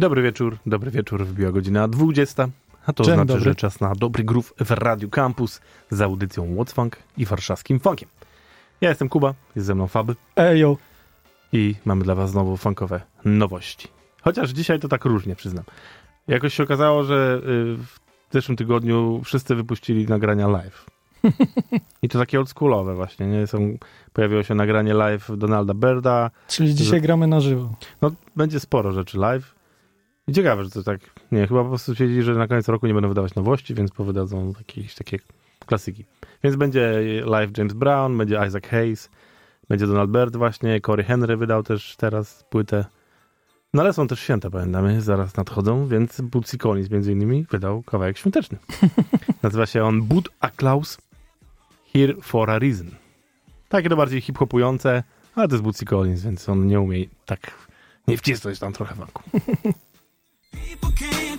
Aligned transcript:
Dobry 0.00 0.22
wieczór, 0.22 0.56
dobry 0.66 0.90
wieczór, 0.90 1.24
wbiła 1.24 1.52
godzina 1.52 1.88
20. 1.88 2.48
A 2.86 2.92
to 2.92 3.04
Dzień 3.04 3.14
znaczy, 3.14 3.28
dobry. 3.28 3.44
że 3.44 3.54
czas 3.54 3.80
na 3.80 3.94
dobry 3.94 4.24
groove 4.24 4.52
w 4.60 4.70
Radiu 4.70 5.08
Campus 5.08 5.60
z 5.90 6.00
audycją 6.00 6.54
What's 6.54 6.72
Funk 6.72 6.96
i 7.16 7.24
warszawskim 7.26 7.80
funkiem. 7.80 8.08
Ja 8.80 8.88
jestem 8.88 9.08
Kuba, 9.08 9.34
jest 9.56 9.66
ze 9.66 9.74
mną 9.74 9.86
Faby 9.86 10.14
Ejo, 10.36 10.76
i 11.52 11.74
mamy 11.84 12.04
dla 12.04 12.14
was 12.14 12.30
znowu 12.30 12.56
funkowe 12.56 13.00
nowości. 13.24 13.88
Chociaż 14.22 14.50
dzisiaj 14.50 14.80
to 14.80 14.88
tak 14.88 15.04
różnie, 15.04 15.36
przyznam. 15.36 15.64
Jakoś 16.28 16.54
się 16.54 16.62
okazało, 16.62 17.04
że 17.04 17.40
y, 17.44 17.76
w 17.76 17.98
zeszłym 18.30 18.56
tygodniu 18.56 19.20
wszyscy 19.24 19.54
wypuścili 19.54 20.06
nagrania 20.06 20.48
live. 20.48 20.86
I 22.02 22.08
to 22.08 22.18
takie 22.18 22.38
oldschoolowe 22.38 22.94
właśnie, 22.94 23.26
nie? 23.26 23.46
Są, 23.46 23.76
pojawiło 24.12 24.42
się 24.42 24.54
nagranie 24.54 24.94
live 24.94 25.30
Donalda 25.36 25.74
Berda, 25.74 26.30
czyli 26.48 26.74
dzisiaj 26.74 27.00
gramy 27.00 27.26
na 27.26 27.40
żywo. 27.40 27.74
No, 28.02 28.10
będzie 28.36 28.60
sporo 28.60 28.92
rzeczy 28.92 29.18
live. 29.18 29.59
I 30.30 30.32
ciekawe, 30.32 30.64
że 30.64 30.70
to 30.70 30.82
tak, 30.82 31.00
nie, 31.32 31.46
chyba 31.46 31.62
po 31.62 31.68
prostu 31.68 31.92
stwierdzili, 31.92 32.22
że 32.22 32.34
na 32.34 32.48
koniec 32.48 32.68
roku 32.68 32.86
nie 32.86 32.94
będą 32.94 33.08
wydawać 33.08 33.34
nowości, 33.34 33.74
więc 33.74 33.90
powydadzą 33.90 34.52
jakieś 34.58 34.94
takie 34.94 35.18
klasyki. 35.66 36.04
Więc 36.44 36.56
będzie 36.56 37.02
live 37.24 37.58
James 37.58 37.72
Brown, 37.72 38.18
będzie 38.18 38.40
Isaac 38.48 38.66
Hayes, 38.66 39.10
będzie 39.68 39.86
Donald 39.86 40.10
Byrd 40.10 40.36
właśnie, 40.36 40.80
Corey 40.80 41.04
Henry 41.04 41.36
wydał 41.36 41.62
też 41.62 41.96
teraz 41.96 42.44
płytę. 42.50 42.84
No 43.74 43.82
ale 43.82 43.92
są 43.92 44.08
też 44.08 44.20
święta, 44.20 44.50
pamiętamy, 44.50 45.00
zaraz 45.00 45.36
nadchodzą, 45.36 45.86
więc 45.86 46.20
Bootsy 46.20 46.58
Collins 46.58 46.90
między 46.90 47.12
innymi 47.12 47.46
wydał 47.50 47.82
kawałek 47.82 48.18
świąteczny. 48.18 48.58
Nazywa 49.42 49.66
się 49.66 49.84
on 49.84 50.02
Boot 50.02 50.28
a 50.40 50.50
Klaus 50.50 50.98
Here 51.92 52.14
for 52.22 52.50
a 52.50 52.58
Reason. 52.58 52.90
Takie 53.68 53.88
to 53.88 53.96
bardziej 53.96 54.20
hip-hopujące, 54.20 55.02
ale 55.34 55.48
to 55.48 55.54
jest 55.54 55.64
Bootsy 55.64 55.84
Collins, 55.84 56.22
więc 56.22 56.48
on 56.48 56.66
nie 56.66 56.80
umie 56.80 57.04
tak 57.26 57.52
nie 58.08 58.16
wcisnąć 58.16 58.58
tam 58.58 58.72
trochę 58.72 58.94
wanku. 58.94 59.22
People, 60.52 60.90
can't 60.92 61.29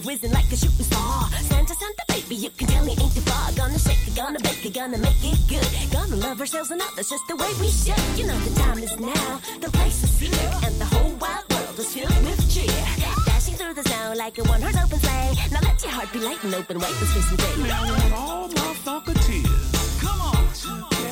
run, 0.00 0.06
Rudolph, 0.06 0.06
whizzing 0.06 0.32
like 0.32 0.52
a 0.52 0.56
shooting 0.56 0.84
star. 0.84 1.28
Santa, 1.48 1.74
Santa, 1.74 2.04
baby, 2.08 2.36
you 2.36 2.50
can 2.50 2.66
tell 2.68 2.84
he 2.84 2.90
ain't 2.92 3.14
too 3.14 3.20
far. 3.22 3.52
Gonna 3.52 3.78
shake 3.78 4.06
it, 4.06 4.16
gonna 4.16 4.40
bake 4.40 4.64
it, 4.64 4.74
gonna 4.74 4.98
make 4.98 5.22
it 5.22 5.38
good. 5.48 5.66
Gonna 5.92 6.16
love 6.16 6.40
ourselves 6.40 6.70
and 6.70 6.80
others 6.82 7.08
just 7.08 7.26
the 7.28 7.36
way 7.36 7.50
we 7.60 7.68
should. 7.68 8.18
You 8.18 8.26
know 8.26 8.38
the 8.40 8.54
time 8.60 8.78
is 8.78 8.98
now. 8.98 9.40
The 9.60 9.70
place 9.70 10.02
is 10.02 10.18
here, 10.18 10.52
and 10.64 10.74
the 10.80 10.84
whole 10.86 11.12
wide 11.16 11.44
world 11.50 11.78
is 11.78 11.94
filled 11.94 12.24
with 12.24 12.52
cheer. 12.52 12.84
Dashing 13.26 13.54
through 13.54 13.74
the 13.74 13.82
snow 13.82 14.14
like 14.16 14.38
a 14.38 14.42
one-horse 14.44 14.76
open 14.76 14.98
sleigh. 14.98 15.34
Now 15.52 15.60
let 15.62 15.82
your 15.82 15.92
heart 15.92 16.12
be 16.12 16.20
light 16.20 16.42
and 16.44 16.54
open 16.54 16.78
wide 16.78 16.94
this 17.00 17.12
Christmas 17.12 17.40
day. 17.40 17.62
Now 17.68 17.84
I 17.84 17.90
want 17.90 18.12
all 18.14 18.48
my 18.48 18.74
funketeers. 18.84 20.00
Come 20.00 20.20
on, 20.20 20.44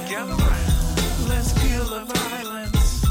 gather 0.08 0.35
round. 0.35 1.29
Let's 1.29 1.52
kill 1.61 1.85
the 1.85 2.05
violence 2.05 3.05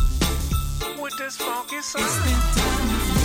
with 0.99 1.17
this 1.17 1.37
funky 1.37 1.81
sound. 1.81 2.05
It's 2.05 2.17
that 2.25 2.53
time 2.55 3.16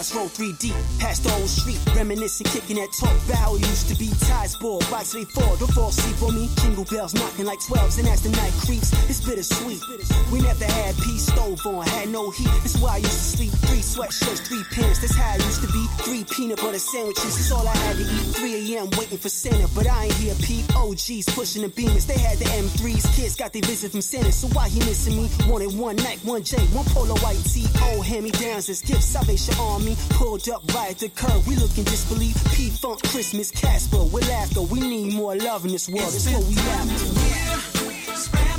My 0.00 0.16
roll 0.16 0.28
three 0.28 0.54
deep 0.54 0.72
past 0.98 1.24
the 1.24 1.32
old 1.34 1.46
street, 1.46 1.78
reminiscing, 1.94 2.46
kicking 2.46 2.76
that 2.76 2.88
talk 2.96 3.12
barrel 3.28 3.58
used 3.58 3.86
to 3.92 3.94
be 4.00 4.08
ties 4.24 4.56
ball, 4.56 4.80
box 4.88 5.12
they 5.12 5.24
fall, 5.24 5.56
don't 5.56 5.70
fall 5.76 5.90
asleep 5.90 6.16
on 6.22 6.34
me. 6.34 6.48
Jingle 6.56 6.86
bells 6.88 7.12
knocking 7.12 7.44
like 7.44 7.60
twelves, 7.60 7.98
and 7.98 8.08
as 8.08 8.22
the 8.22 8.30
night 8.30 8.52
creeps, 8.64 8.96
it's 9.10 9.20
bittersweet. 9.20 9.82
We 10.32 10.40
never 10.40 10.64
had 10.64 10.96
peace 11.04 11.26
stove 11.26 11.60
on, 11.66 11.84
had 11.84 12.08
no 12.08 12.30
heat. 12.30 12.48
That's 12.64 12.80
why 12.80 12.94
I 12.94 12.96
used 13.04 13.12
to 13.12 13.28
sleep 13.36 13.52
three 13.68 13.84
sweatshirts, 13.84 14.40
three 14.48 14.64
pants. 14.72 15.00
That's 15.04 15.14
how 15.14 15.32
I 15.32 15.36
used 15.36 15.60
to 15.60 15.68
be. 15.68 15.84
Three 16.00 16.24
peanut 16.24 16.56
butter 16.64 16.78
sandwiches, 16.78 17.36
that's 17.36 17.52
all 17.52 17.68
I 17.68 17.76
had 17.84 17.96
to 17.96 18.02
eat. 18.02 18.40
3 18.40 18.56
a.m. 18.72 18.88
waiting 18.96 19.18
for 19.18 19.28
Santa, 19.28 19.68
but 19.74 19.86
I 19.86 20.04
ain't 20.04 20.14
hear 20.14 20.34
peep. 20.40 20.64
OGs 20.80 21.28
pushing 21.36 21.60
the 21.60 21.68
beamers, 21.68 22.06
they 22.06 22.16
had 22.16 22.38
the 22.38 22.46
M3s. 22.46 23.04
Kids 23.16 23.36
got 23.36 23.52
their 23.52 23.68
visit 23.68 23.92
from 23.92 24.00
Santa, 24.00 24.32
so 24.32 24.48
why 24.56 24.70
he 24.70 24.80
missing 24.80 25.20
me? 25.20 25.28
Wanted 25.44 25.76
one 25.76 25.96
night, 25.96 26.24
one 26.24 26.42
J, 26.42 26.56
one 26.72 26.86
polo 26.86 27.16
white 27.20 27.44
tee. 27.44 27.68
Old 27.92 28.06
hand 28.06 28.24
me 28.24 28.30
downs 28.30 28.70
as 28.70 28.80
gifts, 28.80 29.04
Salvation 29.04 29.52
Army. 29.60 29.89
Pulled 30.10 30.48
up 30.48 30.62
right 30.74 30.90
at 30.90 30.98
the 30.98 31.08
curb, 31.08 31.44
we 31.46 31.56
looking 31.56 31.84
disbelief. 31.84 32.36
P 32.52 32.70
Funk 32.70 33.02
Christmas 33.08 33.50
Casper 33.50 34.02
with 34.04 34.28
laughter. 34.28 34.62
We 34.62 34.80
need 34.80 35.14
more 35.14 35.36
love 35.36 35.64
in 35.64 35.72
this 35.72 35.88
world, 35.88 36.12
that's 36.12 36.28
what 36.32 36.44
we 36.44 36.56
after. 36.56 38.16
Spread 38.16 38.49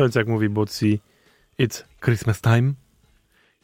No 0.00 0.04
więc 0.04 0.14
jak 0.14 0.28
mówi 0.28 0.48
Bootsy, 0.48 0.98
it's 1.58 1.82
Christmas 2.04 2.40
time. 2.40 2.72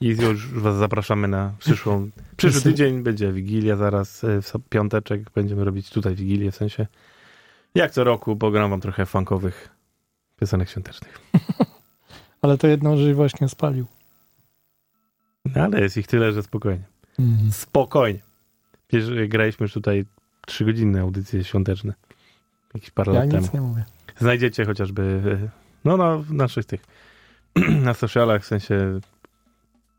I 0.00 0.09
już 0.09 0.49
was 0.49 0.77
zapraszamy 0.77 1.29
na 1.29 1.53
przyszłą, 1.59 2.11
przyszły 2.37 2.61
tydzień. 2.61 3.03
Będzie 3.03 3.33
Wigilia 3.33 3.77
zaraz, 3.77 4.25
e, 4.25 4.43
w 4.43 4.53
piąteczek. 4.69 5.31
Będziemy 5.31 5.65
robić 5.65 5.91
tutaj 5.91 6.15
Wigilię, 6.15 6.50
w 6.50 6.56
sensie 6.56 6.87
jak 7.75 7.91
co 7.91 8.05
roku 8.05 8.37
pogram 8.37 8.71
wam 8.71 8.81
trochę 8.81 9.06
funkowych 9.06 9.69
piosenek 10.41 10.69
świątecznych. 10.71 11.21
Ale 12.43 12.59
to 12.59 12.67
jedną 12.67 12.97
żeś 12.97 13.15
właśnie 13.15 13.49
spalił. 13.49 13.87
No, 15.44 15.62
ale 15.62 15.81
jest 15.81 15.97
ich 15.97 16.06
tyle, 16.06 16.33
że 16.33 16.43
spokojnie. 16.43 16.85
Mhm. 17.19 17.53
Spokojnie. 17.53 18.21
Wiesz, 18.93 19.29
graliśmy 19.29 19.65
już 19.65 19.73
tutaj 19.73 20.05
trzy 20.47 20.65
godziny 20.65 21.00
audycje 21.00 21.44
świąteczne. 21.44 21.94
Jakieś 22.75 22.91
parę 22.91 23.12
Ja 23.12 23.21
lat 23.21 23.31
temu. 23.31 23.43
nic 23.43 23.53
nie 23.53 23.61
mówię. 23.61 23.85
Znajdziecie 24.19 24.65
chociażby 24.65 25.03
e, 25.43 25.66
no, 25.87 25.97
no 25.97 26.19
w 26.19 26.33
naszych 26.33 26.65
tych 26.65 26.81
na 27.87 27.94
socialach, 27.94 28.43
w 28.43 28.47
sensie 28.47 29.00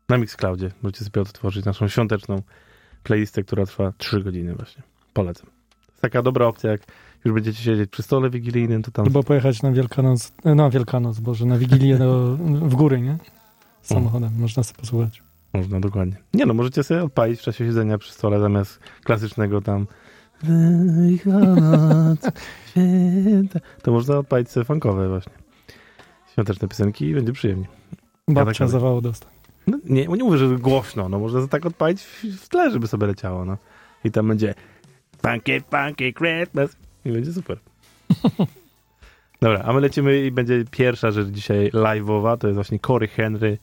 na 0.08 0.18
Mixcloudzie. 0.18 0.70
Możecie 0.82 1.04
sobie 1.04 1.22
odtworzyć 1.22 1.64
naszą 1.64 1.88
świąteczną 1.88 2.42
playlistę, 3.02 3.42
która 3.42 3.66
trwa 3.66 3.92
3 3.98 4.22
godziny 4.22 4.54
właśnie. 4.54 4.82
Polecam. 5.12 5.46
Jest 5.88 6.00
taka 6.00 6.22
dobra 6.22 6.46
opcja, 6.46 6.70
jak 6.70 6.80
już 7.24 7.34
będziecie 7.34 7.62
siedzieć 7.62 7.90
przy 7.90 8.02
stole 8.02 8.30
wigilijnym, 8.30 8.82
to 8.82 8.90
tam 8.90 9.06
Albo 9.06 9.22
pojechać 9.22 9.62
na 9.62 9.72
Wielkanoc, 9.72 10.32
e, 10.44 10.54
na 10.54 10.70
Wielkanoc, 10.70 11.20
Boże, 11.20 11.46
na 11.46 11.58
Wigilię 11.58 11.98
do, 11.98 12.36
w 12.62 12.74
góry, 12.74 13.00
nie? 13.00 13.18
Samochodem, 13.82 14.30
można 14.38 14.62
sobie 14.62 14.80
posłuchać. 14.80 15.22
można 15.52 15.80
dokładnie. 15.80 16.16
Nie 16.34 16.46
no, 16.46 16.54
możecie 16.54 16.82
sobie 16.82 17.04
odpalić 17.04 17.40
w 17.40 17.42
czasie 17.42 17.66
siedzenia 17.66 17.98
przy 17.98 18.12
stole 18.12 18.40
zamiast 18.40 18.80
klasycznego 19.04 19.60
tam 19.60 19.86
Wielkanoc, 20.42 22.20
święta. 22.70 23.60
To 23.82 23.92
można 23.92 24.18
odpalić 24.18 24.50
sobie 24.50 24.64
funkowe 24.64 25.08
właśnie. 25.08 25.47
Świąteczne 26.38 26.68
piosenki 26.68 27.04
i 27.06 27.14
będzie 27.14 27.32
przyjemnie. 27.32 27.66
Babcia 28.28 28.64
tak- 28.64 28.68
zawału 28.72 29.00
dostał. 29.00 29.30
No, 29.66 29.78
nie, 29.84 30.06
nie 30.06 30.24
mówię, 30.24 30.38
że 30.38 30.48
głośno, 30.56 31.08
no 31.08 31.18
może 31.18 31.48
tak 31.48 31.66
odpalić 31.66 32.02
w, 32.02 32.24
w 32.24 32.48
tle, 32.48 32.70
żeby 32.70 32.86
sobie 32.88 33.06
leciało, 33.06 33.44
no. 33.44 33.56
I 34.04 34.10
tam 34.10 34.28
będzie 34.28 34.54
funky, 35.22 35.60
funky 35.70 36.12
Christmas 36.12 36.76
i 37.04 37.12
będzie 37.12 37.32
super. 37.32 37.58
Dobra, 39.42 39.62
a 39.64 39.72
my 39.72 39.80
lecimy 39.80 40.18
i 40.26 40.30
będzie 40.30 40.64
pierwsza 40.70 41.10
rzecz 41.10 41.28
dzisiaj 41.28 41.70
live'owa, 41.70 42.38
to 42.38 42.46
jest 42.46 42.54
właśnie 42.54 42.78
Corey 42.78 43.08
Henry 43.08 43.58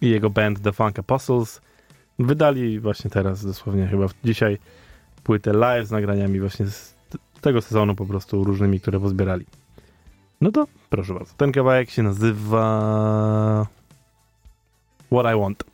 i 0.00 0.10
jego 0.10 0.30
band 0.30 0.60
The 0.62 0.72
Funk 0.72 0.98
Apostles. 0.98 1.60
Wydali 2.18 2.80
właśnie 2.80 3.10
teraz, 3.10 3.46
dosłownie 3.46 3.86
chyba 3.86 4.08
w- 4.08 4.14
dzisiaj, 4.24 4.58
płytę 5.24 5.52
live 5.52 5.86
z 5.86 5.90
nagraniami 5.90 6.40
właśnie 6.40 6.66
z 6.66 6.94
tego 7.40 7.60
sezonu 7.62 7.94
po 7.94 8.06
prostu 8.06 8.44
różnymi, 8.44 8.80
które 8.80 9.00
pozbierali. 9.00 9.46
No 10.40 10.52
to 10.52 10.66
proszę 10.90 11.14
bardzo. 11.14 11.34
Ten 11.36 11.52
kawałek 11.52 11.90
się 11.90 12.02
nazywa 12.02 13.66
What 15.12 15.34
I 15.36 15.40
Want. 15.40 15.64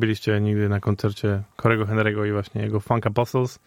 Byliście 0.00 0.40
nigdy 0.40 0.68
na 0.68 0.80
koncercie 0.80 1.42
Korego 1.56 1.84
Henry'ego 1.84 2.28
i 2.28 2.32
właśnie 2.32 2.62
jego 2.62 2.80
Funk 2.80 3.06
Apostles, 3.06 3.58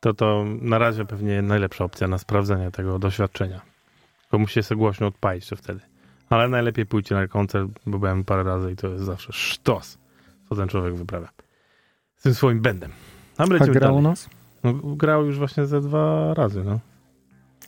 to 0.00 0.14
to 0.14 0.44
na 0.60 0.78
razie 0.78 1.04
pewnie 1.04 1.42
najlepsza 1.42 1.84
opcja 1.84 2.08
na 2.08 2.18
sprawdzenie 2.18 2.70
tego 2.70 2.98
doświadczenia. 2.98 3.60
Tylko 4.20 4.38
musicie 4.38 4.62
sobie 4.62 4.78
głośno 4.78 5.06
odpalić 5.06 5.48
to 5.48 5.56
wtedy. 5.56 5.80
Ale 6.30 6.48
najlepiej 6.48 6.86
pójdźcie 6.86 7.14
na 7.14 7.28
koncert, 7.28 7.70
bo 7.86 7.98
byłem 7.98 8.24
parę 8.24 8.42
razy 8.42 8.72
i 8.72 8.76
to 8.76 8.88
jest 8.88 9.04
zawsze 9.04 9.32
sztos, 9.32 9.98
co 10.48 10.56
ten 10.56 10.68
człowiek 10.68 10.94
wyprawia. 10.94 11.28
Z 12.16 12.22
tym 12.22 12.34
swoim 12.34 12.60
bandem. 12.60 12.92
A 13.38 13.46
grał 13.46 13.96
u 13.96 14.02
nas? 14.02 14.28
No, 14.64 14.72
grał 14.74 15.26
już 15.26 15.38
właśnie 15.38 15.66
ze 15.66 15.80
dwa 15.80 16.34
razy, 16.34 16.64
no. 16.64 16.80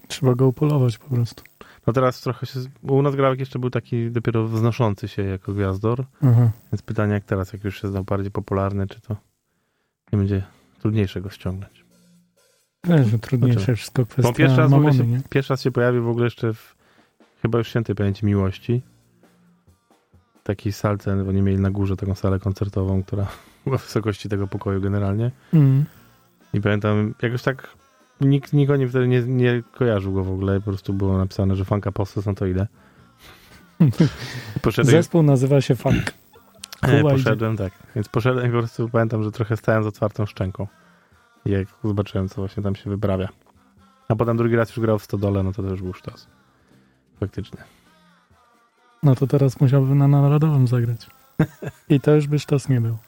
Trzeba 0.09 0.35
go 0.35 0.47
upolować 0.47 0.99
po 0.99 1.15
prostu. 1.15 1.50
No 1.91 1.95
teraz 1.95 2.21
trochę 2.21 2.47
się... 2.47 2.61
U 2.83 3.03
nas 3.03 3.17
grał 3.17 3.31
jak 3.31 3.41
jeszcze 3.41 3.59
był 3.59 3.71
taki 3.71 4.11
dopiero 4.11 4.49
wznoszący 4.49 5.09
się 5.09 5.23
jako 5.23 5.53
gwiazdor, 5.53 6.05
Aha. 6.23 6.51
więc 6.73 6.83
pytanie 6.83 7.13
jak 7.13 7.25
teraz, 7.25 7.53
jak 7.53 7.65
już 7.65 7.81
się 7.81 7.89
stał 7.89 8.05
bardziej 8.05 8.31
popularny, 8.31 8.87
czy 8.87 9.01
to 9.01 9.17
nie 10.13 10.19
będzie 10.19 10.43
trudniejsze 10.81 11.21
go 11.21 11.31
ściągnąć. 11.31 11.85
Wiesz, 12.85 13.15
utrudniejsze 13.15 13.55
Zobaczymy. 13.55 13.77
wszystko 13.77 14.03
Bo 14.03 14.07
kwestia 14.07 14.33
pierwszy 14.33 14.57
raz, 14.57 14.71
mamony, 14.71 14.95
się, 14.95 15.07
nie? 15.07 15.21
pierwszy 15.31 15.53
raz 15.53 15.63
się 15.63 15.71
pojawił 15.71 16.05
w 16.05 16.09
ogóle 16.09 16.25
jeszcze 16.25 16.55
w 16.55 16.77
chyba 17.43 17.59
już 17.59 17.69
świętej 17.69 17.95
pamięci 17.95 18.27
miłości. 18.27 18.83
Takiej 20.43 20.73
salce, 20.73 21.25
bo 21.25 21.33
nie 21.33 21.43
mieli 21.43 21.59
na 21.61 21.71
górze 21.71 21.97
taką 21.97 22.15
salę 22.15 22.39
koncertową, 22.39 23.03
która 23.03 23.27
była 23.65 23.79
w 23.79 23.85
wysokości 23.85 24.29
tego 24.29 24.47
pokoju 24.47 24.81
generalnie. 24.81 25.31
Mm. 25.55 25.85
I 26.55 26.61
pamiętam, 26.61 27.15
jakoś 27.23 27.43
tak 27.43 27.77
nikt, 28.21 28.53
nikt 28.53 28.73
o 28.73 28.77
nim 28.77 28.89
wtedy 28.89 29.09
nie, 29.09 29.23
nie 29.23 29.63
kojarzył 29.75 30.13
go 30.13 30.25
w 30.25 30.31
ogóle. 30.33 30.61
Po 30.61 30.65
prostu 30.65 30.93
było 30.93 31.19
napisane, 31.19 31.57
że 31.57 31.65
fanka 31.65 31.93
Postos, 31.93 32.27
no 32.27 32.35
to 32.35 32.47
ile. 32.47 32.67
Poszedłem, 34.63 34.97
Zespół 34.97 35.23
nazywa 35.23 35.61
się 35.61 35.77
Funk. 35.77 36.13
e, 36.83 37.01
idzie. 37.01 37.11
poszedłem, 37.11 37.57
tak. 37.57 37.73
Więc 37.95 38.09
poszedłem 38.09 38.47
i 38.47 38.53
po 38.53 38.59
prostu 38.59 38.89
pamiętam, 38.89 39.25
że 39.25 39.33
trochę 39.33 39.57
stałem 39.57 39.85
z 39.85 39.87
otwartą 39.87 40.27
szczęką. 40.27 40.67
Jak 41.45 41.69
zobaczyłem, 41.85 42.29
co 42.29 42.35
właśnie 42.35 42.63
tam 42.63 42.77
się 42.77 42.91
wyprawia. 42.91 43.29
A 44.09 44.17
potem 44.17 44.37
drugi 44.37 44.57
raz 44.57 44.69
już 44.69 44.81
grał 44.81 44.99
w 44.99 45.05
Stodole, 45.05 45.43
no 45.43 45.53
to 45.53 45.63
też 45.63 45.83
był 45.83 45.95
sztos. 45.95 46.27
Faktycznie. 47.21 47.59
No 49.03 49.15
to 49.15 49.27
teraz 49.27 49.61
musiałby 49.61 49.95
na 49.95 50.09
Narodowym 50.09 50.67
zagrać. 50.67 51.07
I 51.89 52.01
to 52.01 52.15
już 52.15 52.27
by 52.27 52.39
sztos 52.39 52.69
nie 52.69 52.81
był. 52.81 52.99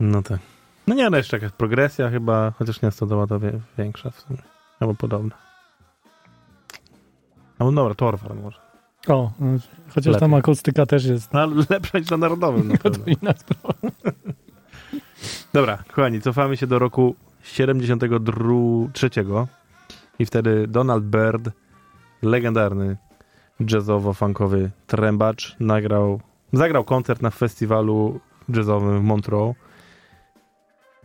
No 0.00 0.22
tak. 0.22 0.38
No 0.86 0.94
nie, 0.94 1.10
no 1.10 1.16
jeszcze 1.16 1.36
jakaś 1.36 1.52
progresja 1.52 2.10
chyba, 2.10 2.50
chociaż 2.58 2.82
nie 2.82 2.90
Stodoła 2.90 3.26
to 3.26 3.40
większa 3.78 4.10
w 4.10 4.20
sumie. 4.20 4.38
Albo 4.80 4.94
podobna. 4.94 5.34
Albo 7.58 7.72
dobra, 7.72 7.94
Torwar 7.94 8.34
może. 8.34 8.58
O, 9.08 9.32
no, 9.40 9.58
chociaż 9.94 10.14
tam 10.20 10.30
Lepiej. 10.30 10.38
akustyka 10.38 10.86
też 10.86 11.04
jest. 11.04 11.32
No 11.32 11.40
ale 11.40 11.54
lepsza 11.70 11.98
niż 11.98 12.10
na 12.10 12.16
Narodowym 12.16 12.68
na 12.68 12.74
No 12.74 12.78
to 12.78 12.90
pewno. 12.90 13.04
inna 13.06 13.32
sprawa. 13.36 13.74
Dobra, 15.52 15.78
kochani, 15.88 16.20
cofamy 16.20 16.56
się 16.56 16.66
do 16.66 16.78
roku 16.78 17.14
73 17.42 19.10
i 20.18 20.26
wtedy 20.26 20.66
Donald 20.68 21.04
Byrd, 21.04 21.50
legendarny 22.22 22.96
jazzowo-funkowy 23.60 24.68
trębacz, 24.86 25.56
nagrał, 25.60 26.20
zagrał 26.52 26.84
koncert 26.84 27.22
na 27.22 27.30
festiwalu 27.30 28.20
jazzowym 28.48 29.00
w 29.00 29.04
Montreux 29.04 29.54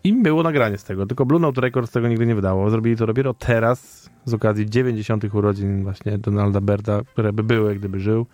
i 0.05 0.13
było 0.13 0.43
nagranie 0.43 0.77
z 0.77 0.83
tego, 0.83 1.05
tylko 1.05 1.25
Blue 1.25 1.39
Note 1.39 1.61
Records 1.61 1.91
tego 1.91 2.07
nigdy 2.07 2.25
nie 2.25 2.35
wydało. 2.35 2.69
Zrobili 2.69 2.97
to 2.97 3.07
dopiero 3.07 3.33
teraz, 3.33 4.09
z 4.25 4.33
okazji 4.33 4.69
90 4.69 5.33
urodzin 5.33 5.83
właśnie 5.83 6.17
Donalda 6.17 6.61
Byrda, 6.61 7.01
które 7.03 7.33
by 7.33 7.43
były, 7.43 7.75
gdyby 7.75 7.99
żył. 7.99 8.25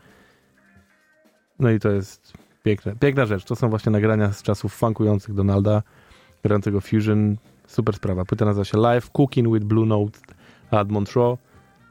No 1.59 1.71
i 1.71 1.79
to 1.79 1.91
jest 1.91 2.33
piękne, 2.63 2.95
piękna 2.95 3.25
rzecz. 3.25 3.43
To 3.43 3.55
są 3.55 3.69
właśnie 3.69 3.91
nagrania 3.91 4.31
z 4.33 4.43
czasów 4.43 4.73
funkujących 4.73 5.35
Donalda, 5.35 5.83
grającego 6.43 6.81
Fusion. 6.81 7.37
Super 7.67 7.95
sprawa. 7.95 8.25
Płyta 8.25 8.45
nazywa 8.45 8.65
się 8.65 8.77
Live 8.77 9.09
Cooking 9.09 9.53
with 9.53 9.65
Blue 9.65 9.85
Note 9.85 10.19
at 10.71 10.89
Montreux. 10.89 11.39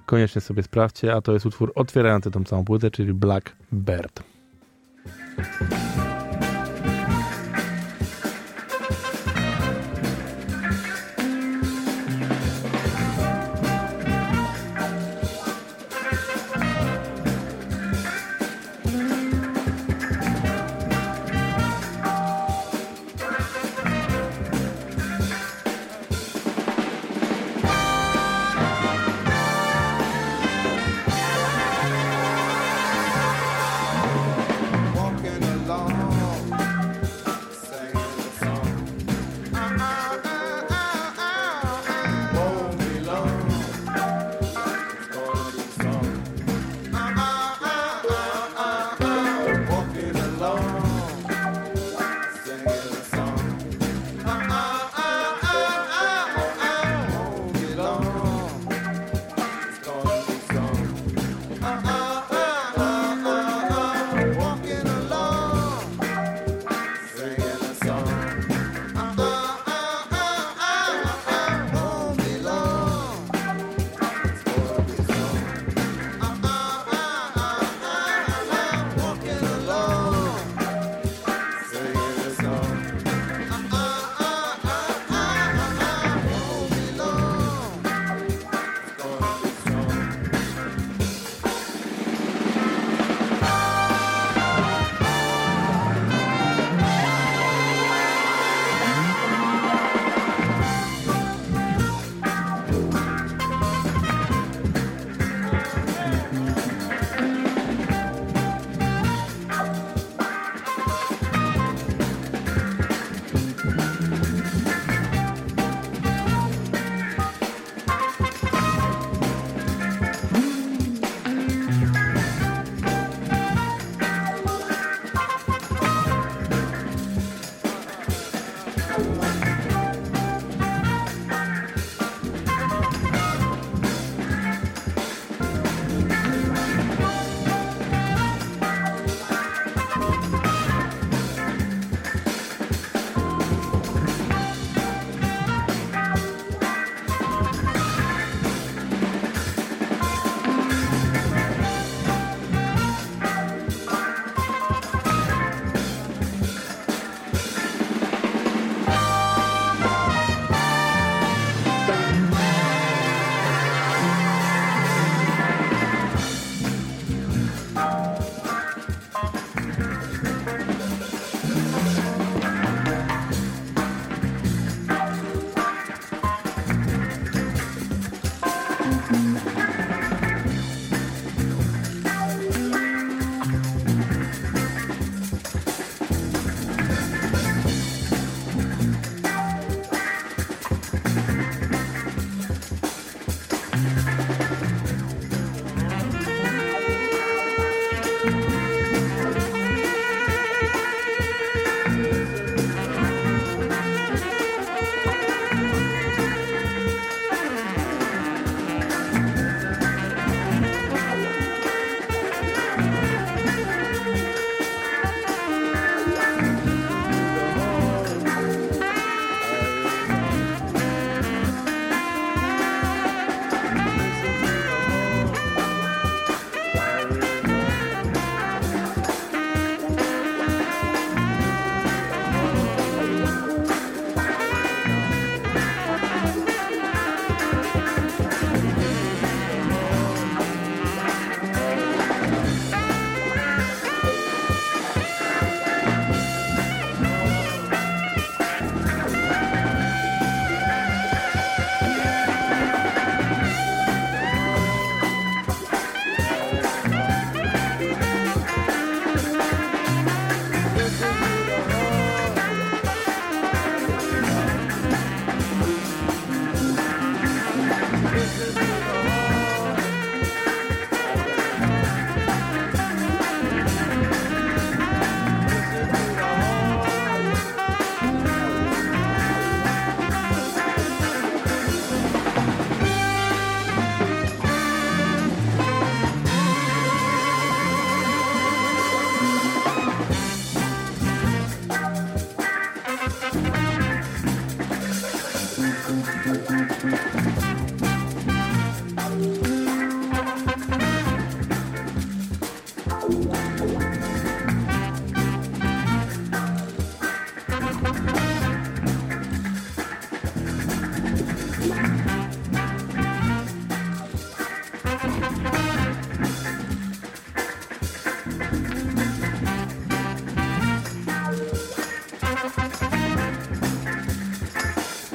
Koniecznie 0.07 0.41
sobie 0.41 0.63
sprawdźcie, 0.63 1.15
a 1.15 1.21
to 1.21 1.33
jest 1.33 1.47
utwór 1.47 1.73
otwierający 1.75 2.31
tą 2.31 2.45
całą 2.45 2.65
płytę, 2.65 2.91
czyli 2.91 3.15
Black 3.15 3.57
Bird. 3.73 4.23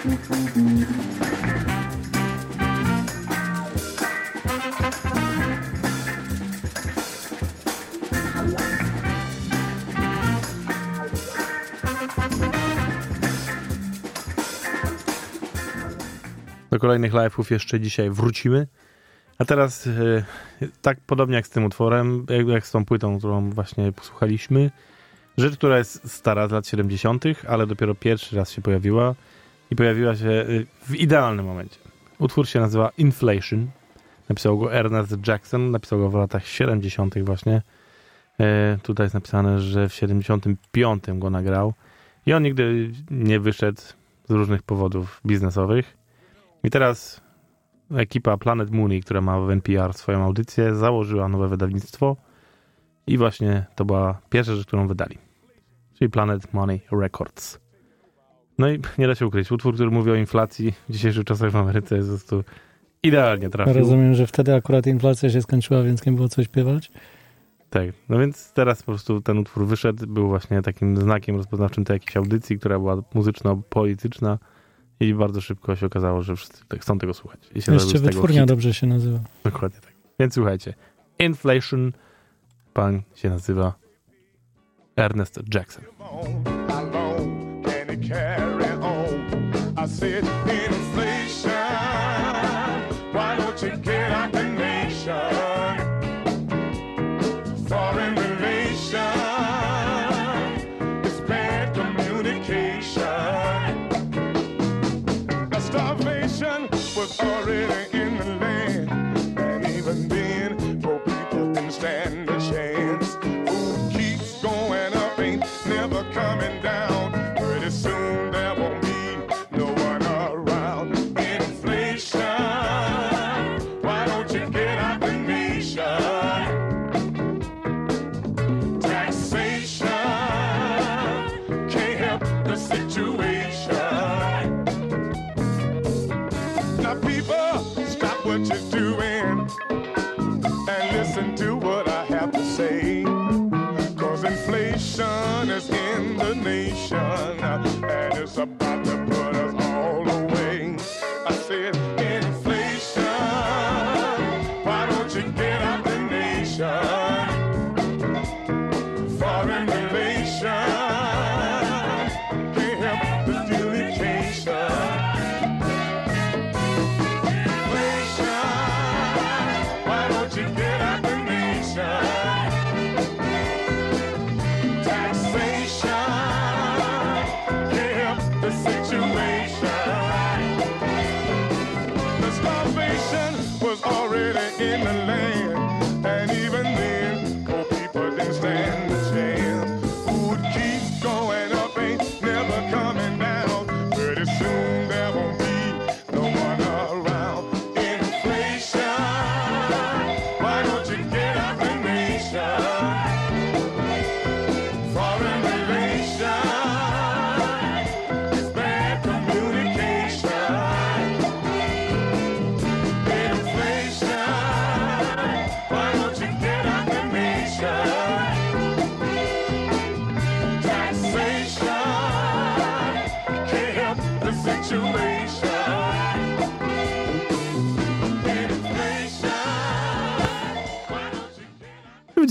Do 0.06 0.12
kolejnych 16.80 17.14
live'ów 17.14 17.52
jeszcze 17.52 17.80
dzisiaj 17.80 18.10
wrócimy. 18.10 18.68
A 19.38 19.46
teraz 19.46 19.88
e, 19.88 19.92
tak 20.82 20.98
podobnie 21.06 21.36
jak 21.36 21.48
z 21.48 21.50
tym 21.50 21.66
utworem, 21.66 22.26
jak, 22.48 22.68
z 22.68 22.72
tą 22.72 22.86
płytą, 22.86 23.18
którą 23.18 23.50
właśnie 23.50 23.92
posłuchaliśmy. 23.92 24.72
Rzecz, 25.38 25.58
która 25.58 25.78
jest 25.78 26.12
stara 26.12 26.48
z 26.48 26.52
lat 26.52 26.68
70., 26.68 27.24
ale 27.48 27.68
dopiero 27.68 27.96
pierwszy 27.96 28.36
raz 28.36 28.52
się 28.52 28.62
pojawiła 28.62 29.16
i 29.72 29.76
pojawiła 29.76 30.16
się 30.16 30.30
e, 30.30 30.46
w 30.82 30.96
idealnym 30.96 31.46
momencie. 31.46 31.80
Utwór 32.20 32.48
się 32.48 32.60
nazywa 32.60 32.92
Inflation. 32.98 33.68
Napisał 34.30 34.60
go 34.60 34.74
Ernest 34.74 35.28
Jackson, 35.28 35.72
napisał 35.72 36.00
go 36.00 36.10
w 36.10 36.14
latach 36.14 36.48
70. 36.48 37.24
właśnie. 37.24 37.62
E, 38.40 38.78
tutaj 38.84 39.06
jest 39.06 39.14
napisane, 39.14 39.60
że 39.60 39.90
w 39.90 39.94
75 39.94 41.04
go 41.16 41.30
nagrał 41.30 41.74
i 42.26 42.34
on 42.34 42.44
nigdy 42.44 42.92
nie 43.12 43.40
wyszedł 43.40 43.82
z 44.30 44.32
różnych 44.32 44.64
powodów 44.64 45.22
biznesowych. 45.26 45.98
I 46.64 46.70
teraz 46.70 47.22
ekipa 47.96 48.38
Planet 48.38 48.72
Mooney, 48.72 49.02
która 49.02 49.22
ma 49.22 49.40
w 49.40 49.50
NPR 49.50 49.94
swoją 49.94 50.24
audycję, 50.24 50.76
założyła 50.76 51.28
nowe 51.28 51.48
wydawnictwo 51.48 52.16
i 53.08 53.18
właśnie 53.18 53.66
to 53.76 53.86
była 53.86 54.22
pierwsza 54.30 54.56
rzecz, 54.56 54.68
którą 54.68 54.88
wydali. 54.88 55.18
Czyli 55.94 56.10
Planet 56.10 56.54
Money 56.54 56.82
Records. 56.92 57.65
No 58.58 58.70
i 58.70 58.80
nie 58.98 59.08
da 59.08 59.16
się 59.16 59.28
ukryć, 59.28 59.52
utwór, 59.52 59.74
który 59.74 59.92
mówi 59.92 60.12
o 60.12 60.16
inflacji 60.16 60.74
w 60.90 60.94
dzisiejszych 60.94 61.24
czasach 61.24 61.52
w 61.52 61.56
Ameryce 61.56 61.96
jest 61.96 62.10
po 62.10 62.18
prostu 62.18 62.44
idealnie 63.04 63.50
trafił. 63.50 63.74
Rozumiem, 63.74 64.14
że 64.16 64.28
wtedy 64.28 64.56
akurat 64.56 64.88
inflacja 64.88 65.30
się 65.30 65.42
skończyła, 65.42 65.84
więc 65.84 66.06
nie 66.06 66.12
było 66.12 66.30
co 66.30 66.44
śpiewać. 66.44 66.92
Tak, 67.70 67.90
no 68.10 68.20
więc 68.20 68.54
teraz 68.54 68.84
po 68.84 68.92
prostu 68.92 69.22
ten 69.22 69.38
utwór 69.38 69.66
wyszedł, 69.66 70.08
był 70.08 70.28
właśnie 70.28 70.62
takim 70.62 70.98
znakiem 70.98 71.36
rozpoznawczym 71.36 71.86
tej 71.86 71.96
jakiejś 71.96 72.18
audycji, 72.18 72.60
która 72.60 72.80
była 72.80 73.02
muzyczno-polityczna 73.14 74.38
i 75.00 75.14
bardzo 75.14 75.42
szybko 75.42 75.76
się 75.76 75.86
okazało, 75.86 76.22
że 76.22 76.36
wszyscy 76.36 76.66
tak 76.68 76.82
chcą 76.82 76.98
tego 76.98 77.14
słuchać. 77.14 77.40
I 77.56 77.62
się 77.62 77.74
Jeszcze 77.74 78.00
wytwórnia 78.00 78.42
hit. 78.42 78.50
dobrze 78.50 78.74
się 78.74 78.88
nazywa. 78.88 79.20
Dokładnie 79.44 79.80
tak. 79.82 79.94
Więc 80.20 80.34
słuchajcie, 80.34 80.74
Inflation, 81.20 81.92
pan 82.74 83.02
się 83.16 83.30
nazywa 83.30 83.74
Ernest 84.96 85.40
Jackson. 85.54 85.84
I 89.86 89.88
said 89.88 90.25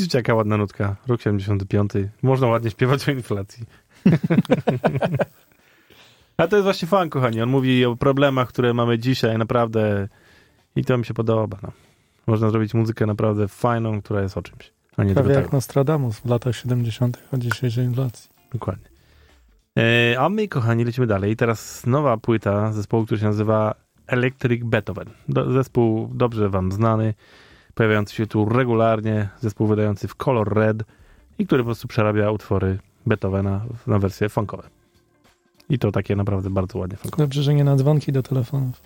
Widzicie, 0.04 0.18
jaka 0.18 0.34
ładna 0.34 0.56
nutka. 0.56 0.96
Rok 1.06 1.22
75. 1.22 1.92
Można 2.22 2.46
ładnie 2.46 2.70
śpiewać 2.70 3.08
o 3.08 3.12
inflacji. 3.12 3.66
A 6.36 6.46
to 6.48 6.56
jest 6.56 6.64
właśnie 6.64 6.88
fan, 6.88 7.10
kochani. 7.10 7.42
On 7.42 7.48
mówi 7.48 7.84
o 7.84 7.96
problemach, 7.96 8.48
które 8.48 8.74
mamy 8.74 8.98
dzisiaj, 8.98 9.38
naprawdę. 9.38 10.08
I 10.76 10.84
to 10.84 10.98
mi 10.98 11.04
się 11.04 11.14
podoba. 11.14 11.58
No. 11.62 11.72
Można 12.26 12.50
zrobić 12.50 12.74
muzykę 12.74 13.06
naprawdę 13.06 13.48
fajną, 13.48 14.02
która 14.02 14.22
jest 14.22 14.36
o 14.36 14.42
czymś. 14.42 14.72
A 14.96 15.04
nie 15.04 15.14
Prawie 15.14 15.34
jak 15.34 15.44
tak. 15.44 15.52
Nostradamus 15.52 16.18
w 16.18 16.26
latach 16.26 16.56
70. 16.56 17.22
o 17.32 17.38
dzisiejszej 17.38 17.84
inflacji. 17.84 18.30
Dokładnie. 18.52 18.88
E, 19.78 20.20
a 20.20 20.28
my, 20.28 20.48
kochani, 20.48 20.84
lecimy 20.84 21.06
dalej. 21.06 21.32
I 21.32 21.36
teraz 21.36 21.86
nowa 21.86 22.16
płyta 22.16 22.72
zespołu, 22.72 23.04
który 23.04 23.20
się 23.20 23.26
nazywa 23.26 23.74
Electric 24.06 24.64
Beethoven. 24.64 25.10
Do, 25.28 25.52
zespół 25.52 26.10
dobrze 26.14 26.48
wam 26.48 26.72
znany, 26.72 27.14
pojawiający 27.74 28.14
się 28.14 28.26
tu 28.26 28.48
regularnie, 28.48 29.28
zespół 29.40 29.66
wydający 29.66 30.08
w 30.08 30.14
Color 30.14 30.54
Red 30.54 30.82
i 31.38 31.46
który 31.46 31.62
po 31.62 31.66
prostu 31.66 31.88
przerabia 31.88 32.30
utwory 32.30 32.78
Beethovena 33.06 33.64
na 33.86 33.98
wersje 33.98 34.28
funkowe. 34.28 34.68
I 35.68 35.78
to 35.78 35.92
takie 35.92 36.16
naprawdę 36.16 36.50
bardzo 36.50 36.78
ładnie 36.78 36.96
funkowe. 36.96 37.22
Dobrze, 37.22 37.42
że 37.42 37.54
nie 37.54 37.64
na 37.64 37.76
dzwonki 37.76 38.12
do 38.12 38.22
telefonów. 38.22 38.82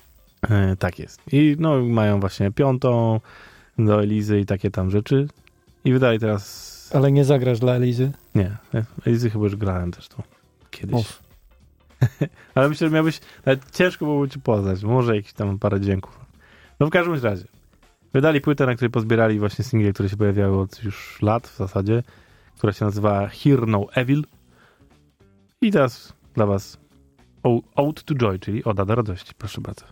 E, 0.50 0.76
tak 0.76 0.98
jest. 0.98 1.20
I 1.32 1.56
no, 1.58 1.82
mają 1.82 2.20
właśnie 2.20 2.50
piątą 2.50 3.20
do 3.78 4.02
Elizy 4.02 4.40
i 4.40 4.46
takie 4.46 4.70
tam 4.70 4.90
rzeczy. 4.90 5.28
I 5.84 5.92
wydali 5.92 6.18
teraz... 6.18 6.90
Ale 6.94 7.12
nie 7.12 7.24
zagrasz 7.24 7.58
dla 7.58 7.72
Elizy. 7.72 8.12
Nie, 8.34 8.56
Elizy 9.06 9.30
chyba 9.30 9.44
już 9.44 9.56
grałem 9.56 9.90
też 9.92 10.08
tu 10.08 10.22
kiedyś. 10.70 11.18
Ale 12.54 12.68
myślę, 12.68 12.88
że 12.88 12.94
miałbyś. 12.94 13.20
Nawet 13.46 13.70
ciężko 13.70 14.04
byłoby 14.04 14.28
cię 14.28 14.40
poznać. 14.40 14.82
Może 14.82 15.16
jakieś 15.16 15.32
tam 15.32 15.58
parę 15.58 15.80
dźwięków. 15.80 16.20
No 16.80 16.86
w 16.86 16.90
każdym 16.90 17.14
razie. 17.22 17.44
Wydali 18.12 18.40
płytę, 18.40 18.66
na 18.66 18.74
której 18.74 18.90
pozbierali 18.90 19.38
właśnie 19.38 19.64
single, 19.64 19.92
które 19.92 20.08
się 20.08 20.16
pojawiały 20.16 20.60
od 20.60 20.84
już 20.84 21.22
lat 21.22 21.46
w 21.48 21.56
zasadzie, 21.56 22.02
która 22.58 22.72
się 22.72 22.84
nazywa 22.84 23.28
Hear 23.28 23.66
No 23.66 23.86
Evil. 23.94 24.24
I 25.60 25.70
teraz 25.70 26.12
dla 26.34 26.46
was 26.46 26.78
O- 27.42 27.60
Ode 27.74 28.02
to 28.02 28.14
Joy, 28.14 28.38
czyli 28.38 28.64
Oda 28.64 28.84
do 28.84 28.94
radości. 28.94 29.32
Proszę 29.38 29.60
bardzo. 29.60 29.84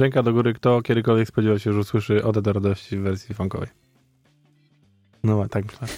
Ręka 0.00 0.22
do 0.22 0.32
góry, 0.32 0.54
kto 0.54 0.82
kiedykolwiek 0.82 1.28
spodziewał 1.28 1.58
się, 1.58 1.72
że 1.72 1.78
usłyszy 1.78 2.24
Ode 2.24 2.42
do 2.42 2.52
radości 2.52 2.96
w 2.96 3.00
wersji 3.00 3.34
funkowej. 3.34 3.68
No, 5.24 5.48
tak 5.48 5.64
myślę. 5.68 5.88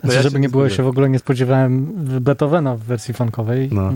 Znaczy, 0.00 0.16
ja 0.16 0.22
żeby 0.22 0.34
się 0.34 0.40
nie 0.40 0.48
było, 0.48 0.68
się 0.68 0.82
w 0.82 0.86
ogóle 0.86 1.10
nie 1.10 1.18
spodziewałem 1.18 1.86
Beethovena 2.20 2.76
w 2.76 2.80
wersji 2.80 3.14
funkowej. 3.14 3.68
No. 3.72 3.92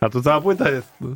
A 0.00 0.08
tu 0.08 0.22
cała 0.22 0.40
płyta 0.40 0.70
jest. 0.70 0.88
no. 1.00 1.08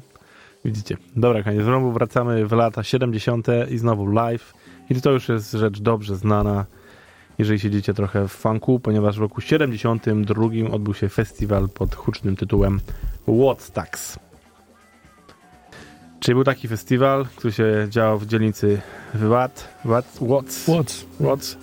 Widzicie. 0.64 0.96
Dobra, 1.16 1.42
koniec 1.42 1.66
rąbu. 1.66 1.92
Wracamy 1.92 2.46
w 2.46 2.52
lata 2.52 2.82
70. 2.82 3.46
i 3.70 3.78
znowu 3.78 4.06
live. 4.06 4.54
I 4.90 5.00
to 5.00 5.10
już 5.10 5.28
jest 5.28 5.52
rzecz 5.52 5.80
dobrze 5.80 6.16
znana, 6.16 6.64
jeżeli 7.38 7.60
siedzicie 7.60 7.94
trochę 7.94 8.28
w 8.28 8.32
funku, 8.32 8.80
ponieważ 8.80 9.16
w 9.16 9.20
roku 9.20 9.40
72 9.40 10.46
odbył 10.72 10.94
się 10.94 11.08
festiwal 11.08 11.68
pod 11.68 11.94
hucznym 11.94 12.36
tytułem 12.36 12.80
Woodstocks. 13.26 14.18
Czyli 16.24 16.34
był 16.34 16.44
taki 16.44 16.68
festiwal, 16.68 17.26
który 17.36 17.52
się 17.52 17.86
działo 17.88 18.18
w 18.18 18.26
dzielnicy 18.26 18.80
Watt, 19.14 19.68
Watt, 19.84 20.18
Watts, 20.20 20.66
Watts. 20.68 21.06
Watts 21.20 21.56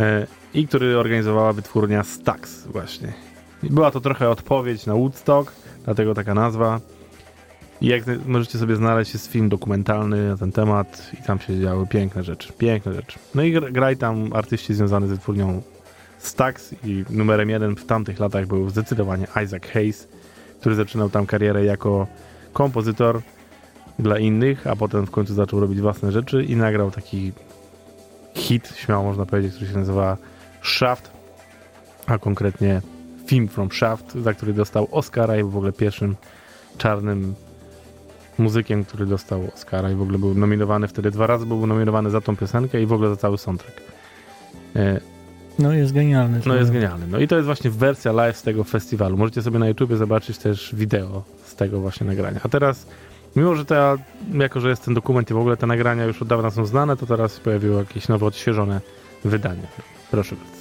e, 0.00 0.26
i 0.54 0.68
który 0.68 0.98
organizowała 0.98 1.52
wytwórnia 1.52 2.04
Stax 2.04 2.66
właśnie. 2.66 3.12
I 3.62 3.70
była 3.70 3.90
to 3.90 4.00
trochę 4.00 4.30
odpowiedź 4.30 4.86
na 4.86 4.94
Woodstock, 4.94 5.52
dlatego 5.84 6.14
taka 6.14 6.34
nazwa. 6.34 6.80
I 7.80 7.86
jak 7.86 8.02
możecie 8.26 8.58
sobie 8.58 8.76
znaleźć, 8.76 9.14
jest 9.14 9.32
film 9.32 9.48
dokumentalny 9.48 10.28
na 10.28 10.36
ten 10.36 10.52
temat 10.52 11.10
i 11.20 11.22
tam 11.26 11.38
się 11.38 11.60
działy 11.60 11.86
piękne 11.86 12.22
rzeczy, 12.22 12.52
piękne 12.52 12.94
rzeczy. 12.94 13.18
No 13.34 13.42
i 13.42 13.52
gra- 13.52 13.72
grali 13.72 13.96
tam 13.96 14.32
artyści 14.32 14.74
związani 14.74 15.06
z 15.08 15.10
wytwórnią 15.10 15.62
Stax 16.18 16.74
i 16.84 17.04
numerem 17.10 17.50
jeden 17.50 17.76
w 17.76 17.86
tamtych 17.86 18.18
latach 18.20 18.46
był 18.46 18.70
zdecydowanie 18.70 19.26
Isaac 19.44 19.66
Hayes, 19.72 20.08
który 20.60 20.74
zaczynał 20.74 21.10
tam 21.10 21.26
karierę 21.26 21.64
jako 21.64 22.06
kompozytor 22.52 23.22
dla 23.98 24.18
innych, 24.18 24.66
a 24.66 24.76
potem 24.76 25.06
w 25.06 25.10
końcu 25.10 25.34
zaczął 25.34 25.60
robić 25.60 25.80
własne 25.80 26.12
rzeczy 26.12 26.44
i 26.44 26.56
nagrał 26.56 26.90
taki 26.90 27.32
hit, 28.34 28.72
śmiało 28.76 29.04
można 29.04 29.26
powiedzieć, 29.26 29.54
który 29.54 29.70
się 29.70 29.78
nazywa 29.78 30.16
Shaft, 30.62 31.10
a 32.06 32.18
konkretnie 32.18 32.82
film 33.26 33.48
From 33.48 33.70
Shaft, 33.72 34.14
za 34.14 34.34
który 34.34 34.52
dostał 34.52 34.88
Oscara 34.90 35.36
i 35.36 35.40
był 35.40 35.50
w 35.50 35.56
ogóle 35.56 35.72
pierwszym 35.72 36.16
czarnym 36.78 37.34
muzykiem, 38.38 38.84
który 38.84 39.06
dostał 39.06 39.50
Oscara 39.54 39.90
i 39.90 39.94
w 39.94 40.02
ogóle 40.02 40.18
był 40.18 40.34
nominowany 40.34 40.88
wtedy 40.88 41.10
dwa 41.10 41.26
razy, 41.26 41.46
był 41.46 41.66
nominowany 41.66 42.10
za 42.10 42.20
tą 42.20 42.36
piosenkę 42.36 42.82
i 42.82 42.86
w 42.86 42.92
ogóle 42.92 43.08
za 43.08 43.16
cały 43.16 43.38
soundtrack. 43.38 43.80
E, 44.76 45.00
No 45.58 45.72
jest 45.72 45.92
genialny. 45.92 46.40
No 46.46 46.54
jest 46.54 46.70
genialny. 46.72 47.06
No 47.06 47.18
i 47.18 47.28
to 47.28 47.36
jest 47.36 47.46
właśnie 47.46 47.70
wersja 47.70 48.12
live 48.12 48.36
z 48.36 48.42
tego 48.42 48.64
festiwalu. 48.64 49.16
Możecie 49.16 49.42
sobie 49.42 49.58
na 49.58 49.68
YouTubie 49.68 49.96
zobaczyć 49.96 50.38
też 50.38 50.74
wideo 50.74 51.22
z 51.44 51.54
tego 51.54 51.80
właśnie 51.80 52.06
nagrania. 52.06 52.40
A 52.42 52.48
teraz, 52.48 52.86
mimo 53.36 53.54
że 53.54 53.64
ta, 53.64 53.96
jako 54.32 54.60
że 54.60 54.68
jest 54.68 54.84
ten 54.84 54.94
dokument 54.94 55.30
i 55.30 55.34
w 55.34 55.38
ogóle 55.38 55.56
te 55.56 55.66
nagrania 55.66 56.04
już 56.04 56.22
od 56.22 56.28
dawna 56.28 56.50
są 56.50 56.66
znane, 56.66 56.96
to 56.96 57.06
teraz 57.06 57.40
pojawiło 57.40 57.78
jakieś 57.78 58.08
nowe, 58.08 58.26
odświeżone 58.26 58.80
wydanie. 59.24 59.66
Proszę 60.10 60.36
bardzo. 60.36 60.53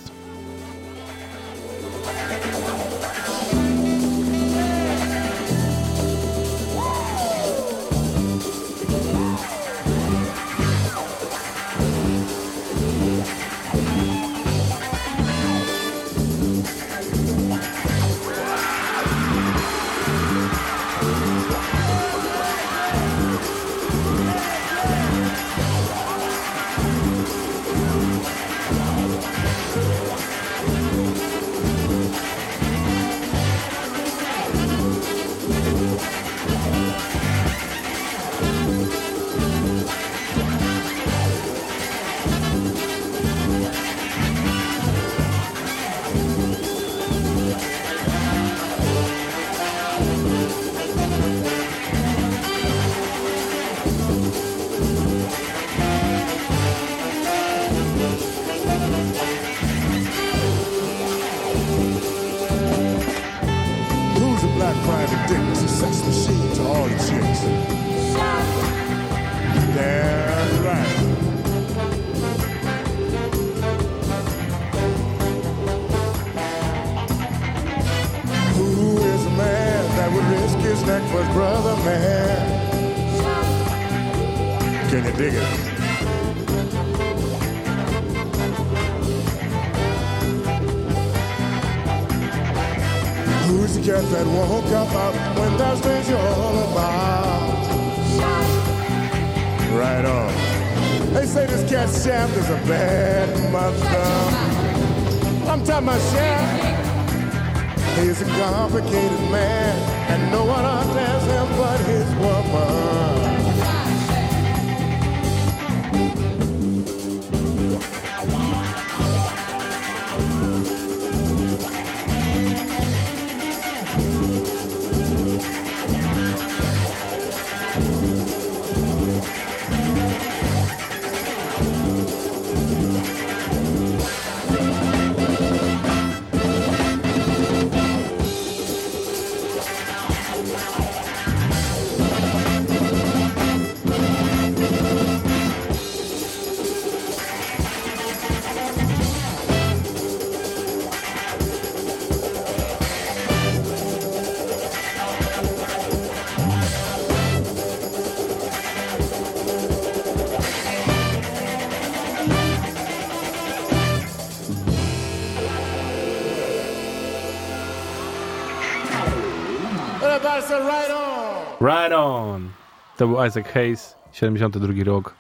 Right 171.63 171.93
on! 171.93 172.49
To 172.97 173.07
był 173.07 173.25
Isaac 173.25 173.47
Hayes, 173.47 173.95
72 174.11 174.83
rok. 174.83 175.15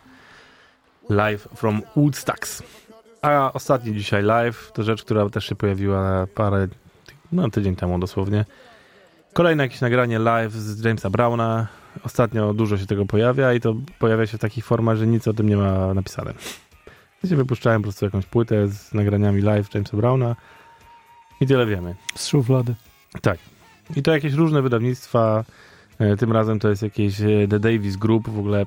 Live 1.09 1.47
from 1.55 1.81
Woodstocks. 1.95 2.63
A 3.21 3.51
ostatni 3.53 3.93
dzisiaj 3.93 4.23
live 4.23 4.71
to 4.71 4.83
rzecz, 4.83 5.03
która 5.03 5.29
też 5.29 5.45
się 5.45 5.55
pojawiła 5.55 6.27
parę, 6.35 6.67
no 7.31 7.49
tydzień 7.49 7.75
temu 7.75 7.99
dosłownie. 7.99 8.45
Kolejne 9.33 9.63
jakieś 9.63 9.81
nagranie 9.81 10.19
live 10.19 10.53
z 10.53 10.83
Jamesa 10.85 11.09
Browna. 11.09 11.67
Ostatnio 12.03 12.53
dużo 12.53 12.77
się 12.77 12.85
tego 12.85 13.05
pojawia 13.05 13.53
i 13.53 13.59
to 13.59 13.75
pojawia 13.99 14.27
się 14.27 14.37
w 14.37 14.41
takich 14.41 14.65
formach, 14.65 14.97
że 14.97 15.07
nic 15.07 15.27
o 15.27 15.33
tym 15.33 15.49
nie 15.49 15.57
ma 15.57 15.93
napisane. 15.93 16.33
Ja 17.23 17.37
wypuszczałem 17.37 17.81
po 17.81 17.83
prostu 17.83 18.05
jakąś 18.05 18.25
płytę 18.25 18.67
z 18.67 18.93
nagraniami 18.93 19.41
live 19.41 19.73
Jamesa 19.73 19.97
Browna 19.97 20.35
i 21.41 21.47
tyle 21.47 21.65
wiemy. 21.65 21.95
Z 22.15 22.27
szuflady. 22.27 22.75
I 23.95 24.03
to 24.03 24.11
jakieś 24.11 24.33
różne 24.33 24.61
wydawnictwa 24.61 25.43
Tym 26.19 26.31
razem 26.31 26.59
to 26.59 26.69
jest 26.69 26.81
jakieś 26.81 27.21
e, 27.21 27.47
The 27.49 27.59
Davis 27.59 27.95
Group 27.95 28.29
w 28.29 28.39
ogóle. 28.39 28.65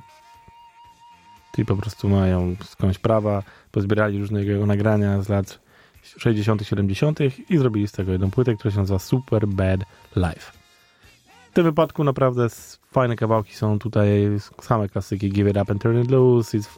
Czyli 1.55 1.67
po 1.67 1.77
prostu 1.77 2.09
mają 2.09 2.57
skądś 2.65 2.99
prawa, 2.99 3.43
pozbierali 3.73 4.19
różne 4.19 4.45
jego 4.45 4.67
nagrania 4.67 5.23
z 5.23 5.29
lat 5.29 5.59
60., 6.03 6.67
70. 6.67 7.19
i 7.51 7.59
zrobili 7.59 7.89
z 7.89 7.93
tego 7.93 8.12
jedną 8.12 8.31
płytę, 8.31 8.55
która 8.55 8.71
się 8.71 8.79
nazywa 8.79 8.99
Super 8.99 9.49
Bad 9.49 9.81
Life. 10.17 10.53
W 11.51 11.55
tym 11.55 11.65
wypadku 11.65 12.05
naprawdę 12.05 12.46
fajne 12.92 13.17
kawałki 13.17 13.55
są 13.55 13.79
tutaj, 13.79 14.09
same 14.61 14.88
klasyki 14.88 15.31
Give 15.31 15.48
It 15.48 15.57
Up 15.57 15.73
and 15.73 15.83
Turn 15.83 16.03
It 16.03 16.11
Loose, 16.11 16.59
It's, 16.59 16.69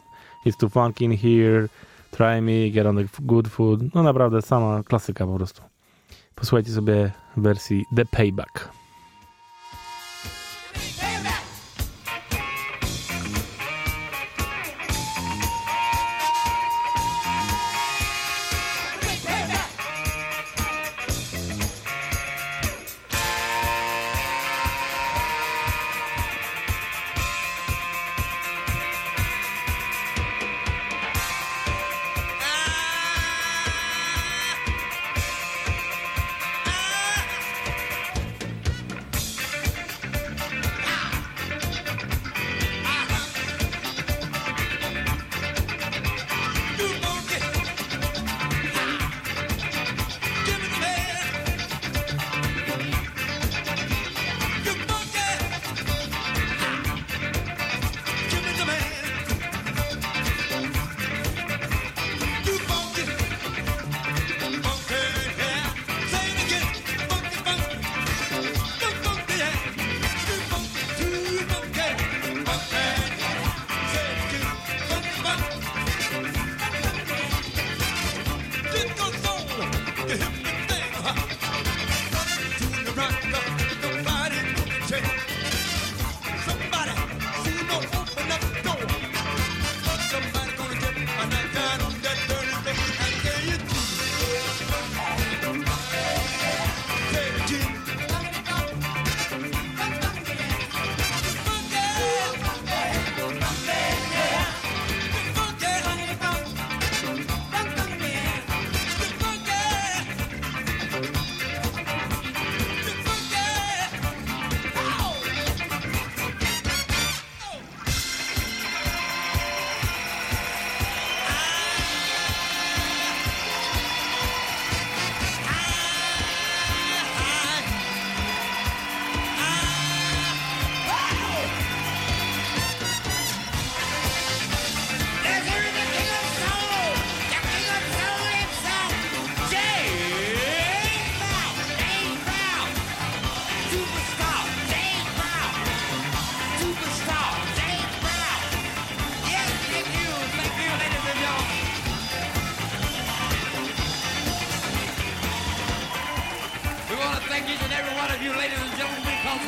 it's 0.45 0.57
Too 0.59 0.69
Funky 0.69 1.05
in 1.05 1.17
Here, 1.17 1.67
Try 2.11 2.41
Me, 2.41 2.69
Get 2.69 2.85
On 2.85 2.95
The 2.95 3.05
Good 3.19 3.47
Food, 3.47 3.95
no 3.95 4.03
naprawdę 4.03 4.41
sama 4.41 4.83
klasyka 4.83 5.25
po 5.25 5.35
prostu. 5.35 5.61
Posłuchajcie 6.35 6.71
sobie 6.71 7.11
wersji 7.37 7.85
The 7.95 8.05
Payback. 8.05 8.78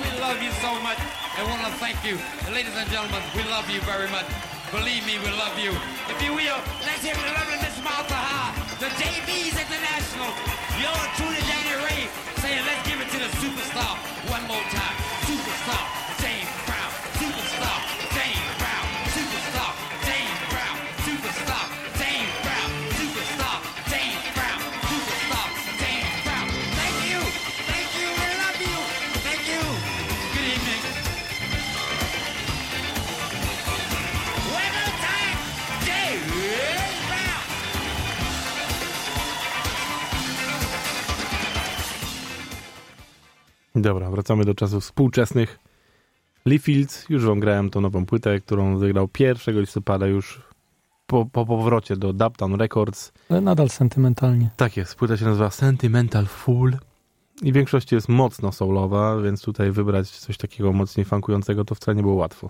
We 0.01 0.09
love 0.19 0.41
you 0.41 0.51
so 0.61 0.73
much. 0.81 0.97
And 1.37 1.47
want 1.47 1.61
to 1.61 1.71
thank 1.77 2.01
you, 2.03 2.17
ladies 2.51 2.75
and 2.75 2.89
gentlemen. 2.89 3.21
We 3.37 3.43
love 3.47 3.69
you 3.69 3.79
very 3.85 4.09
much. 4.09 4.25
Believe 4.71 5.05
me, 5.05 5.19
we 5.19 5.29
love 5.37 5.53
you. 5.59 5.71
If 6.09 6.17
you 6.23 6.33
will, 6.33 6.59
let's 6.87 7.03
hear 7.03 7.13
the 7.13 7.33
lovely 7.37 7.59
Miss 7.61 7.77
Martha 7.83 8.15
Ha, 8.15 8.55
the 8.79 8.89
JVs 8.97 9.55
International. 9.59 10.31
You're 10.79 11.05
truly 11.19 11.41
Danny 11.45 11.75
Ray 11.85 12.07
saying, 12.41 12.63
let's 12.65 12.83
give 12.87 12.99
it 13.03 13.09
to 13.13 13.19
the 13.19 13.31
superstar 13.37 13.99
one 14.31 14.43
more 14.47 14.65
time. 14.73 14.97
Superstar 15.27 16.10
Dobra, 43.81 44.09
wracamy 44.09 44.45
do 44.45 44.55
czasów 44.55 44.83
współczesnych. 44.83 45.59
Lee 46.45 46.59
Fields, 46.59 47.09
już 47.09 47.25
wam 47.25 47.39
grałem 47.39 47.69
tą 47.69 47.81
nową 47.81 48.05
płytę, 48.05 48.39
którą 48.39 48.77
wygrał 48.77 49.09
1 49.19 49.59
listopada 49.59 50.07
już 50.07 50.41
po, 51.07 51.25
po 51.25 51.45
powrocie 51.45 51.97
do 51.97 52.13
Dubtown 52.13 52.55
Records. 52.55 53.11
Ale 53.29 53.41
nadal 53.41 53.69
sentymentalnie. 53.69 54.49
Tak 54.57 54.77
jest, 54.77 54.95
płyta 54.95 55.17
się 55.17 55.25
nazywa 55.25 55.49
Sentimental 55.49 56.25
Fool 56.25 56.77
i 57.41 57.51
w 57.51 57.55
większości 57.55 57.95
jest 57.95 58.09
mocno 58.09 58.51
soulowa, 58.51 59.17
więc 59.17 59.41
tutaj 59.41 59.71
wybrać 59.71 60.09
coś 60.09 60.37
takiego 60.37 60.73
mocniej 60.73 61.05
funkującego 61.05 61.65
to 61.65 61.75
wcale 61.75 61.95
nie 61.95 62.01
było 62.01 62.15
łatwo. 62.15 62.49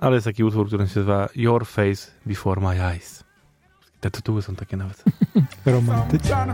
Ale 0.00 0.14
jest 0.14 0.24
taki 0.24 0.44
utwór, 0.44 0.66
który 0.66 0.88
się 0.88 1.00
nazywa 1.00 1.28
Your 1.36 1.66
Face 1.66 2.12
Before 2.26 2.60
My 2.60 2.82
Eyes. 2.84 3.24
Te 4.00 4.10
tytuły 4.10 4.42
są 4.42 4.56
takie 4.56 4.76
nawet. 4.76 5.04
Romantyczne. 5.66 6.52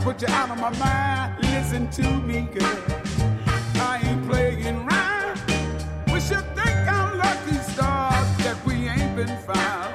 been 9.18 9.36
found. 9.38 9.87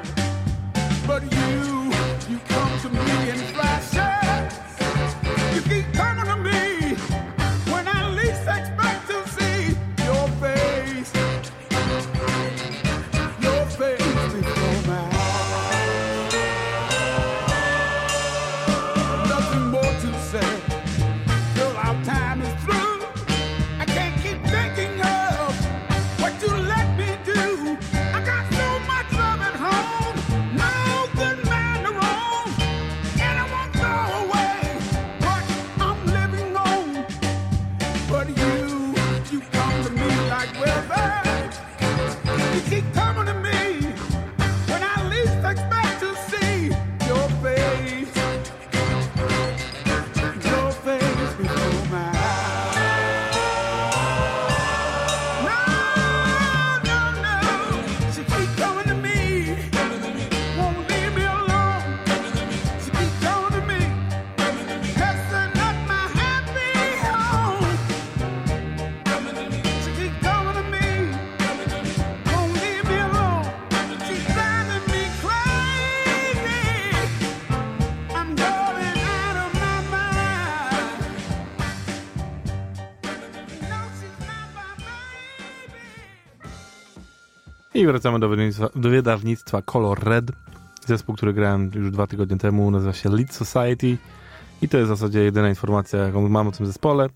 I 87.83 87.87
wracamy 87.87 88.19
do 88.19 88.29
wydawnictwa, 88.29 88.69
do 88.75 88.89
wydawnictwa 88.89 89.61
Color 89.61 90.03
Red. 90.03 90.31
Zespół, 90.85 91.15
który 91.15 91.33
grałem 91.33 91.71
już 91.75 91.91
dwa 91.91 92.07
tygodnie 92.07 92.37
temu, 92.37 92.71
nazywa 92.71 92.93
się 92.93 93.09
Lead 93.09 93.33
Society. 93.33 93.97
I 94.61 94.69
to 94.69 94.77
jest 94.77 94.91
w 94.91 94.97
zasadzie 94.97 95.19
jedyna 95.19 95.49
informacja, 95.49 95.99
jaką 95.99 96.29
mam 96.29 96.47
o 96.47 96.51
tym 96.51 96.65
zespole. 96.65 97.09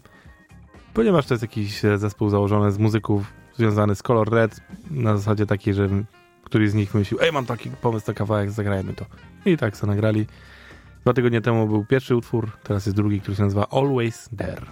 Ponieważ 0.93 1.25
to 1.25 1.33
jest 1.33 1.41
jakiś 1.41 1.81
zespół 1.95 2.29
założony 2.29 2.71
z 2.71 2.77
muzyków 2.77 3.33
związany 3.55 3.95
z 3.95 4.03
Color 4.03 4.29
Red, 4.29 4.61
na 4.91 5.17
zasadzie 5.17 5.45
takiej, 5.45 5.73
że 5.73 5.89
któryś 6.43 6.69
z 6.69 6.73
nich 6.73 6.91
wymyślił, 6.91 7.19
ej, 7.21 7.31
mam 7.31 7.45
taki 7.45 7.69
pomysł 7.69 8.05
na 8.07 8.13
kawałek, 8.13 8.51
zagrajmy 8.51 8.93
to. 8.93 9.05
I 9.45 9.57
tak 9.57 9.77
co 9.77 9.87
nagrali. 9.87 10.25
Dwa 11.01 11.13
tygodnie 11.13 11.41
temu 11.41 11.67
był 11.67 11.85
pierwszy 11.85 12.15
utwór, 12.15 12.51
teraz 12.63 12.85
jest 12.85 12.95
drugi, 12.95 13.21
który 13.21 13.37
się 13.37 13.43
nazywa 13.43 13.67
Always 13.69 14.29
There. 14.37 14.65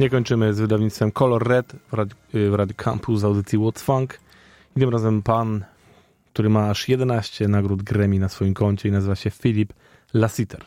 Nie 0.00 0.10
kończymy 0.10 0.54
z 0.54 0.60
wydawnictwem 0.60 1.12
Color 1.12 1.48
Red 1.48 1.72
w 1.88 1.92
Rad- 1.92 2.14
w 2.34 2.54
Radio 2.54 2.74
Campus 2.76 3.20
z 3.20 3.24
audycji 3.24 3.58
What's 3.58 3.80
Funk. 3.80 4.20
I 4.76 4.80
tym 4.80 4.90
razem 4.90 5.22
pan, 5.22 5.64
który 6.32 6.48
ma 6.48 6.70
aż 6.70 6.88
11 6.88 7.48
nagród 7.48 7.82
Grammy 7.82 8.18
na 8.18 8.28
swoim 8.28 8.54
koncie 8.54 8.88
i 8.88 8.92
nazywa 8.92 9.14
się 9.14 9.30
Philip 9.30 9.72
Lassiter. 10.14 10.64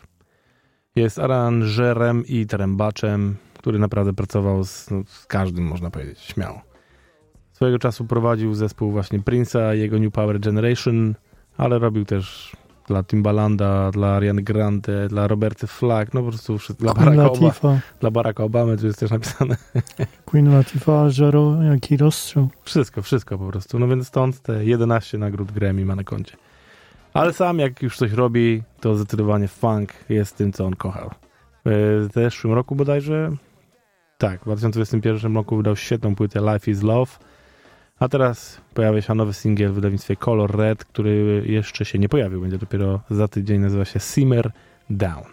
Jest 0.96 1.20
aranżerem 1.20 2.24
i 2.28 2.46
trębaczem, 2.46 3.36
który 3.58 3.80
naprawdę 3.80 4.14
pracował 4.14 4.64
z, 4.64 4.90
no, 4.92 5.04
z 5.08 5.26
każdym, 5.26 5.66
można 5.66 5.90
powiedzieć, 5.90 6.20
śmiało. 6.20 6.62
Swojego 7.52 7.80
czasu 7.80 8.06
prowadził 8.06 8.54
zespół 8.54 8.92
właśnie 8.92 9.20
Prince'a, 9.20 9.72
jego 9.72 10.00
New 10.00 10.14
Power 10.14 10.40
Generation, 10.40 11.16
ale 11.58 11.80
robił 11.80 12.06
też 12.06 12.56
dla 12.88 13.04
Timbalanda, 13.04 13.92
dla 13.92 14.08
Ariany 14.08 14.42
Grande, 14.42 15.08
dla 15.08 15.28
Roberty 15.28 15.68
Flack, 15.68 16.14
no 16.14 16.22
po 16.22 16.30
prostu 16.30 16.58
wszystko, 16.58 16.84
dla 16.84 16.94
Baracka, 16.94 17.32
Obama, 17.32 17.80
dla 18.00 18.12
Baracka 18.12 18.44
Obamy, 18.44 18.78
tu 18.78 18.88
jest 18.88 19.00
też 19.00 19.12
napisane. 19.12 19.56
Queen 20.26 20.54
Latifah, 20.54 21.10
Żaro, 21.10 21.64
jaki 21.64 21.98
rozstrzał. 21.98 22.50
Wszystko, 22.64 23.02
wszystko 23.02 23.38
po 23.38 23.48
prostu. 23.48 23.80
No 23.80 23.88
więc 23.88 24.08
stąd 24.08 24.40
te 24.40 24.66
11 24.66 25.18
nagród 25.18 25.52
Grammy 25.52 25.86
ma 25.86 25.96
na 25.96 26.04
koncie. 26.04 26.38
Ale 27.14 27.34
sam 27.34 27.60
jak 27.60 27.82
już 27.82 27.98
coś 27.98 28.12
robi, 28.12 28.64
to 28.80 28.96
zdecydowanie 28.96 29.48
funk 29.48 29.94
jest 30.10 30.38
tym, 30.38 30.54
co 30.54 30.66
on 30.66 30.76
kochał. 30.76 31.10
W 31.66 32.08
zeszłym 32.14 32.54
roku 32.54 32.76
bodajże, 32.76 33.32
tak, 34.18 34.42
w 34.42 34.44
2021 34.44 35.36
roku 35.36 35.58
wydał 35.58 35.76
świetną 35.76 36.16
płytę 36.16 36.40
Life 36.54 36.72
is 36.72 36.84
Love, 36.84 37.12
a 38.04 38.10
teraz 38.10 38.62
pojawia 38.74 39.02
się 39.02 39.16
nowy 39.16 39.34
singiel 39.34 39.72
w 39.72 39.74
wydawnictwie 39.74 40.16
Color 40.16 40.56
Red, 40.58 40.86
który 40.86 41.44
jeszcze 41.46 41.86
się 41.86 42.00
nie 42.00 42.10
pojawił, 42.10 42.42
będzie 42.42 42.58
dopiero 42.58 43.00
za 43.10 43.28
tydzień, 43.28 43.62
nazywa 43.62 43.86
się 43.86 44.00
Simmer 44.00 44.52
Down. 44.90 45.26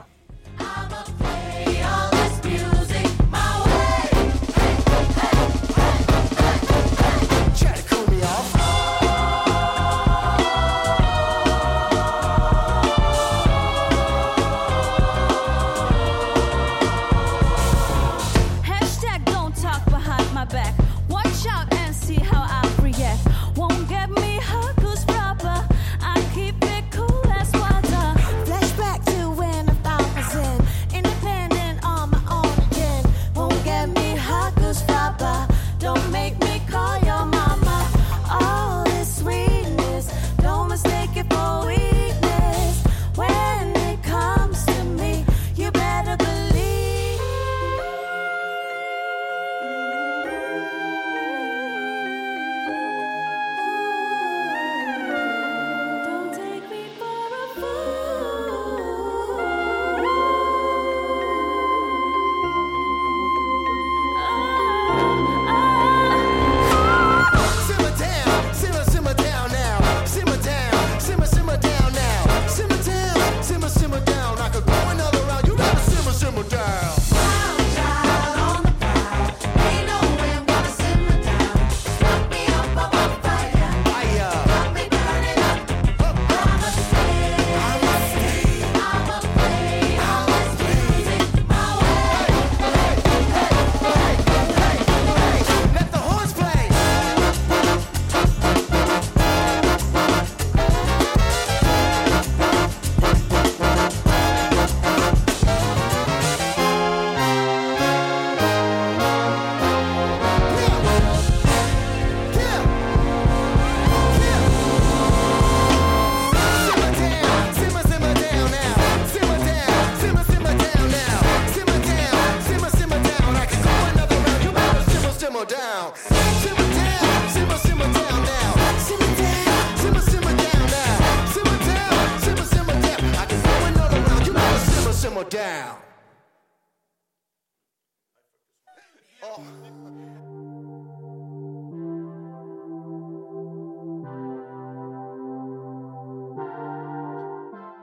Down. 135.30 135.80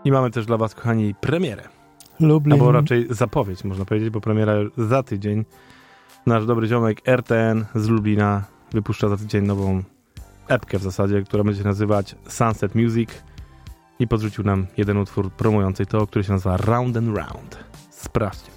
I 0.04 0.12
mamy 0.12 0.32
też 0.32 0.46
dla 0.46 0.58
was, 0.58 0.76
kochani, 0.76 1.16
premierę. 1.22 1.64
Lublin. 2.20 2.54
Albo 2.54 2.72
raczej 2.72 3.08
zapowiedź, 3.10 3.64
można 3.64 3.86
powiedzieć, 3.86 4.10
bo 4.10 4.22
premiera 4.22 4.54
za 4.78 5.04
tydzień. 5.04 5.46
Nasz 6.26 6.46
dobry 6.46 6.68
ziomek 6.68 7.08
RTN 7.08 7.66
z 7.76 7.88
Lublina 7.88 8.44
wypuszcza 8.72 9.10
za 9.10 9.18
tydzień 9.18 9.46
nową 9.46 9.84
epkę 10.48 10.80
w 10.80 10.84
zasadzie, 10.84 11.22
która 11.22 11.44
będzie 11.44 11.62
się 11.62 11.68
nazywać 11.68 12.16
Sunset 12.28 12.76
Music 12.76 13.10
i 14.00 14.08
podrzucił 14.08 14.44
nam 14.44 14.68
jeden 14.78 14.98
utwór 14.98 15.32
promujący 15.32 15.86
to, 15.86 16.08
który 16.08 16.24
się 16.24 16.34
nazywa 16.34 16.58
Round 16.58 16.98
and 16.98 17.18
Round. 17.18 17.58
Sprawdźcie. 17.90 18.57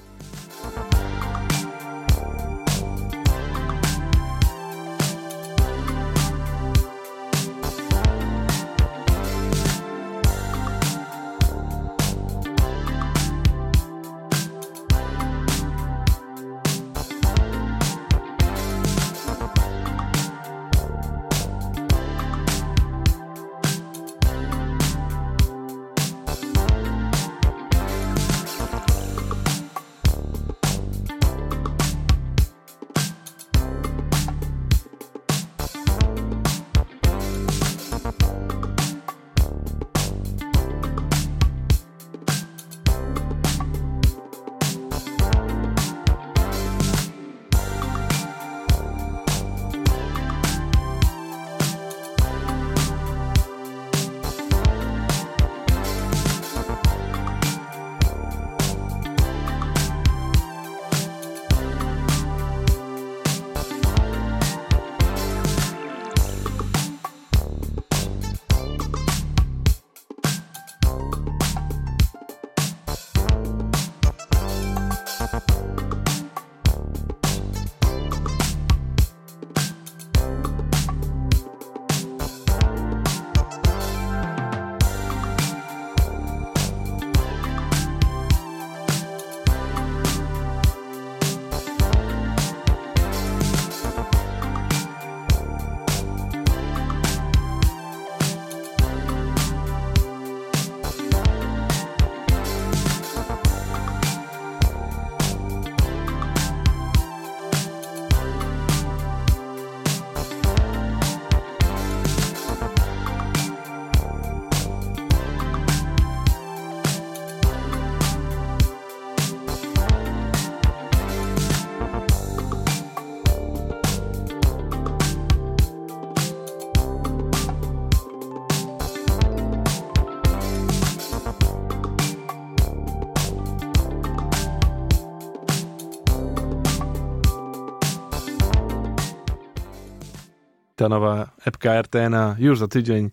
Ta 140.81 140.89
nowa 140.89 141.31
epka 141.45 141.75
RTN-a 141.75 142.37
już 142.39 142.59
za 142.59 142.69
tydzień. 142.69 143.11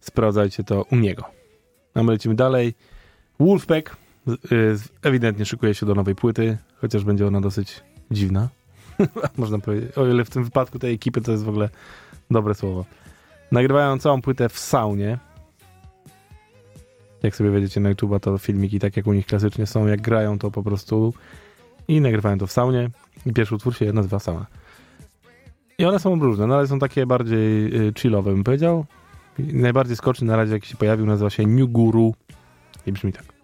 Sprawdzajcie 0.00 0.64
to 0.64 0.84
u 0.92 0.96
niego. 0.96 1.24
A 1.94 2.02
my 2.02 2.12
lecimy 2.12 2.34
dalej. 2.34 2.74
Wolfpack 3.40 3.96
y, 4.28 4.76
ewidentnie 5.02 5.44
szykuje 5.44 5.74
się 5.74 5.86
do 5.86 5.94
nowej 5.94 6.14
płyty, 6.14 6.58
chociaż 6.80 7.04
będzie 7.04 7.26
ona 7.26 7.40
dosyć 7.40 7.82
dziwna. 8.10 8.48
Można 9.36 9.58
powiedzieć. 9.58 9.98
O 9.98 10.06
ile 10.06 10.24
w 10.24 10.30
tym 10.30 10.44
wypadku 10.44 10.78
tej 10.78 10.94
ekipy 10.94 11.20
to 11.20 11.32
jest 11.32 11.44
w 11.44 11.48
ogóle 11.48 11.68
dobre 12.30 12.54
słowo. 12.54 12.84
Nagrywają 13.52 13.98
całą 13.98 14.22
płytę 14.22 14.48
w 14.48 14.58
saunie. 14.58 15.18
Jak 17.22 17.36
sobie 17.36 17.50
wejdziecie 17.50 17.80
na 17.80 17.88
YouTube, 17.88 18.22
to 18.22 18.38
filmiki, 18.38 18.78
tak 18.78 18.96
jak 18.96 19.06
u 19.06 19.12
nich 19.12 19.26
klasycznie 19.26 19.66
są, 19.66 19.86
jak 19.86 20.00
grają, 20.00 20.38
to 20.38 20.50
po 20.50 20.62
prostu 20.62 21.14
i 21.88 22.00
nagrywają 22.00 22.38
to 22.38 22.46
w 22.46 22.52
saunie. 22.52 22.90
Pierwszy 23.34 23.54
utwór 23.54 23.76
się 23.76 23.92
nazywa 23.92 24.18
Sauna. 24.18 24.46
I 25.78 25.84
one 25.84 25.98
są 25.98 26.20
różne, 26.20 26.46
no 26.46 26.54
ale 26.56 26.66
są 26.66 26.78
takie 26.78 27.06
bardziej 27.06 27.76
y, 27.88 27.92
chillowe, 27.98 28.30
bym 28.30 28.44
powiedział. 28.44 28.86
Najbardziej 29.38 29.96
skoczny 29.96 30.26
na 30.26 30.36
razie, 30.36 30.52
jaki 30.52 30.68
się 30.68 30.76
pojawił, 30.76 31.06
nazywa 31.06 31.30
się 31.30 31.46
New 31.46 31.68
Guru 31.70 32.14
i 32.86 32.92
brzmi 32.92 33.12
tak. 33.12 33.35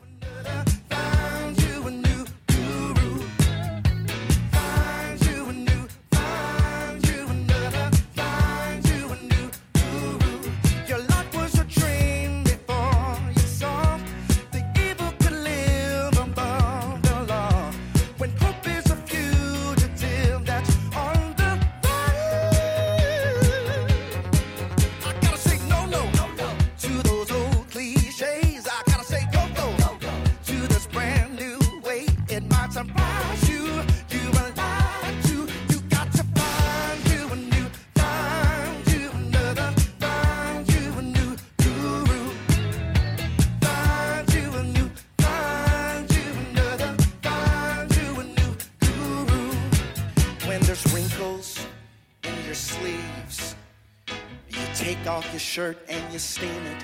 Shirt 55.53 55.77
and 55.87 56.11
you 56.11 56.19
steam 56.19 56.63
it. 56.65 56.83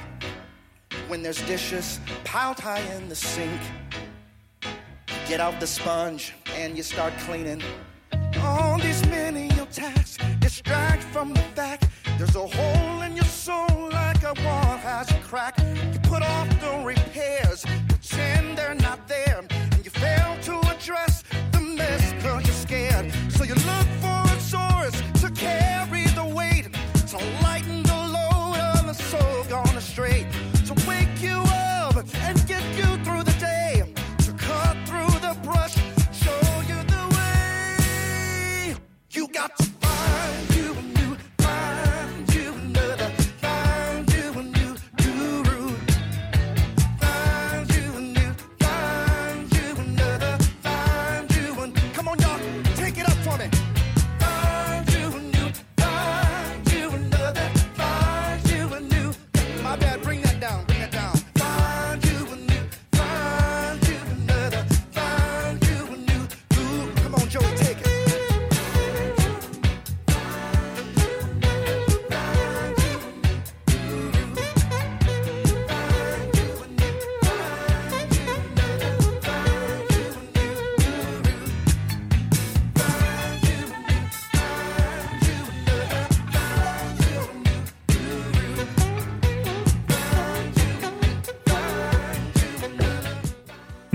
When 1.09 1.23
there's 1.23 1.41
dishes 1.47 2.01
piled 2.25 2.61
high 2.61 2.85
in 2.97 3.09
the 3.09 3.15
sink, 3.15 3.63
get 5.27 5.41
out 5.41 5.59
the 5.59 5.67
sponge 5.67 6.35
and 6.55 6.77
you 6.77 6.83
start 6.83 7.15
cleaning. 7.21 7.63
All 8.43 8.79
these 8.79 9.03
menial 9.07 9.28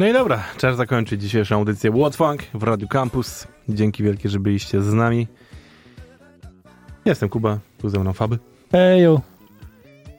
No 0.04 0.10
i 0.10 0.14
dobra, 0.14 0.43
czas 0.58 0.78
zakończyć 0.78 1.22
dzisiejszą 1.22 1.56
audycję 1.56 1.91
What 1.91 2.16
Funk 2.16 2.43
w 2.54 2.64
Radio 2.64 2.88
Campus. 2.88 3.47
Dzięki 3.70 4.04
wielkie, 4.04 4.30
że 4.30 4.39
byliście 4.39 4.82
z 4.82 4.93
nami. 4.93 5.28
Jestem 7.06 7.30
Kuba, 7.30 7.60
tu 7.78 7.89
ze 7.89 7.99
mną 7.99 8.14
Faby. 8.14 8.39
Ejo, 8.74 9.22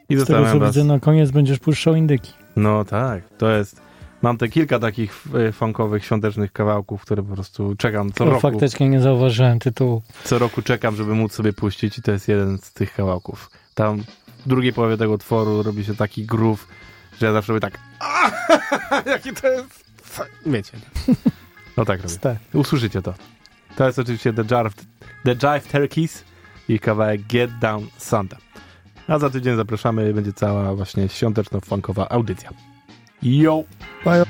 I 0.09 0.16
z 0.16 0.24
tego 0.24 0.47
co 0.53 0.59
was. 0.59 0.68
widzę 0.76 0.85
na 0.85 1.01
koniec 1.01 1.30
będziesz 1.30 1.59
puszczał 1.59 1.95
indyki. 1.95 2.32
No 2.57 2.85
tak, 2.85 3.28
to 3.39 3.51
jest... 3.51 3.80
Mam 4.22 4.39
te 4.39 4.49
kilka 4.49 4.78
takich 4.78 5.24
e, 5.49 5.53
funkowych, 5.53 6.05
świątecznych 6.05 6.53
kawałków, 6.53 7.03
które 7.03 7.22
po 7.22 7.35
prostu 7.35 7.74
czekam 7.78 8.12
co 8.12 8.24
To 8.24 8.24
roku. 8.24 8.41
faktycznie 8.41 8.89
nie 8.89 9.01
zauważyłem 9.01 9.59
tytułu. 9.59 10.03
Co 10.24 10.39
roku 10.39 10.62
czekam, 10.62 10.97
żeby 10.97 11.14
móc 11.14 11.32
sobie 11.32 11.53
puścić 11.53 11.99
i 11.99 12.03
to 12.03 12.12
jest 12.12 12.28
jeden 12.28 12.59
z 12.59 12.72
tych 12.72 12.95
kawałków. 12.95 13.51
Tam 13.74 13.99
w 14.45 14.49
drugiej 14.49 14.72
połowie 14.72 14.97
tego 14.97 15.12
utworu 15.12 15.62
robi 15.62 15.85
się 15.85 15.95
taki 15.95 16.26
groove, 16.26 16.66
że 17.21 17.27
ja 17.27 17.33
zawsze 17.33 17.53
mówię 17.53 17.61
tak 17.61 17.79
jaki 19.15 19.33
to 19.33 19.49
jest... 19.49 19.85
Wiecie. 20.47 20.79
No 21.77 21.85
tak 21.85 22.03
robię. 22.03 22.15
Ste. 22.15 22.37
Usłyszycie 22.53 23.03
to. 23.03 23.15
To 23.77 23.87
jest 23.87 23.99
oczywiście 23.99 24.33
The 24.33 24.45
Jive, 24.45 24.75
The 25.25 25.35
Jive 25.35 25.73
Turkeys 25.73 26.25
i 26.69 26.79
kawałek 26.79 27.23
Get 27.23 27.59
Down 27.59 27.87
Santa. 27.97 28.37
A 29.09 29.19
za 29.19 29.31
tydzień 29.31 29.57
zapraszamy, 29.57 30.15
będzie 30.15 30.33
cała 30.33 30.75
właśnie 30.75 31.09
świąteczno-funkowa 31.09 32.07
audycja. 32.11 32.51
Yo! 33.23 33.65
Bye. 34.05 34.25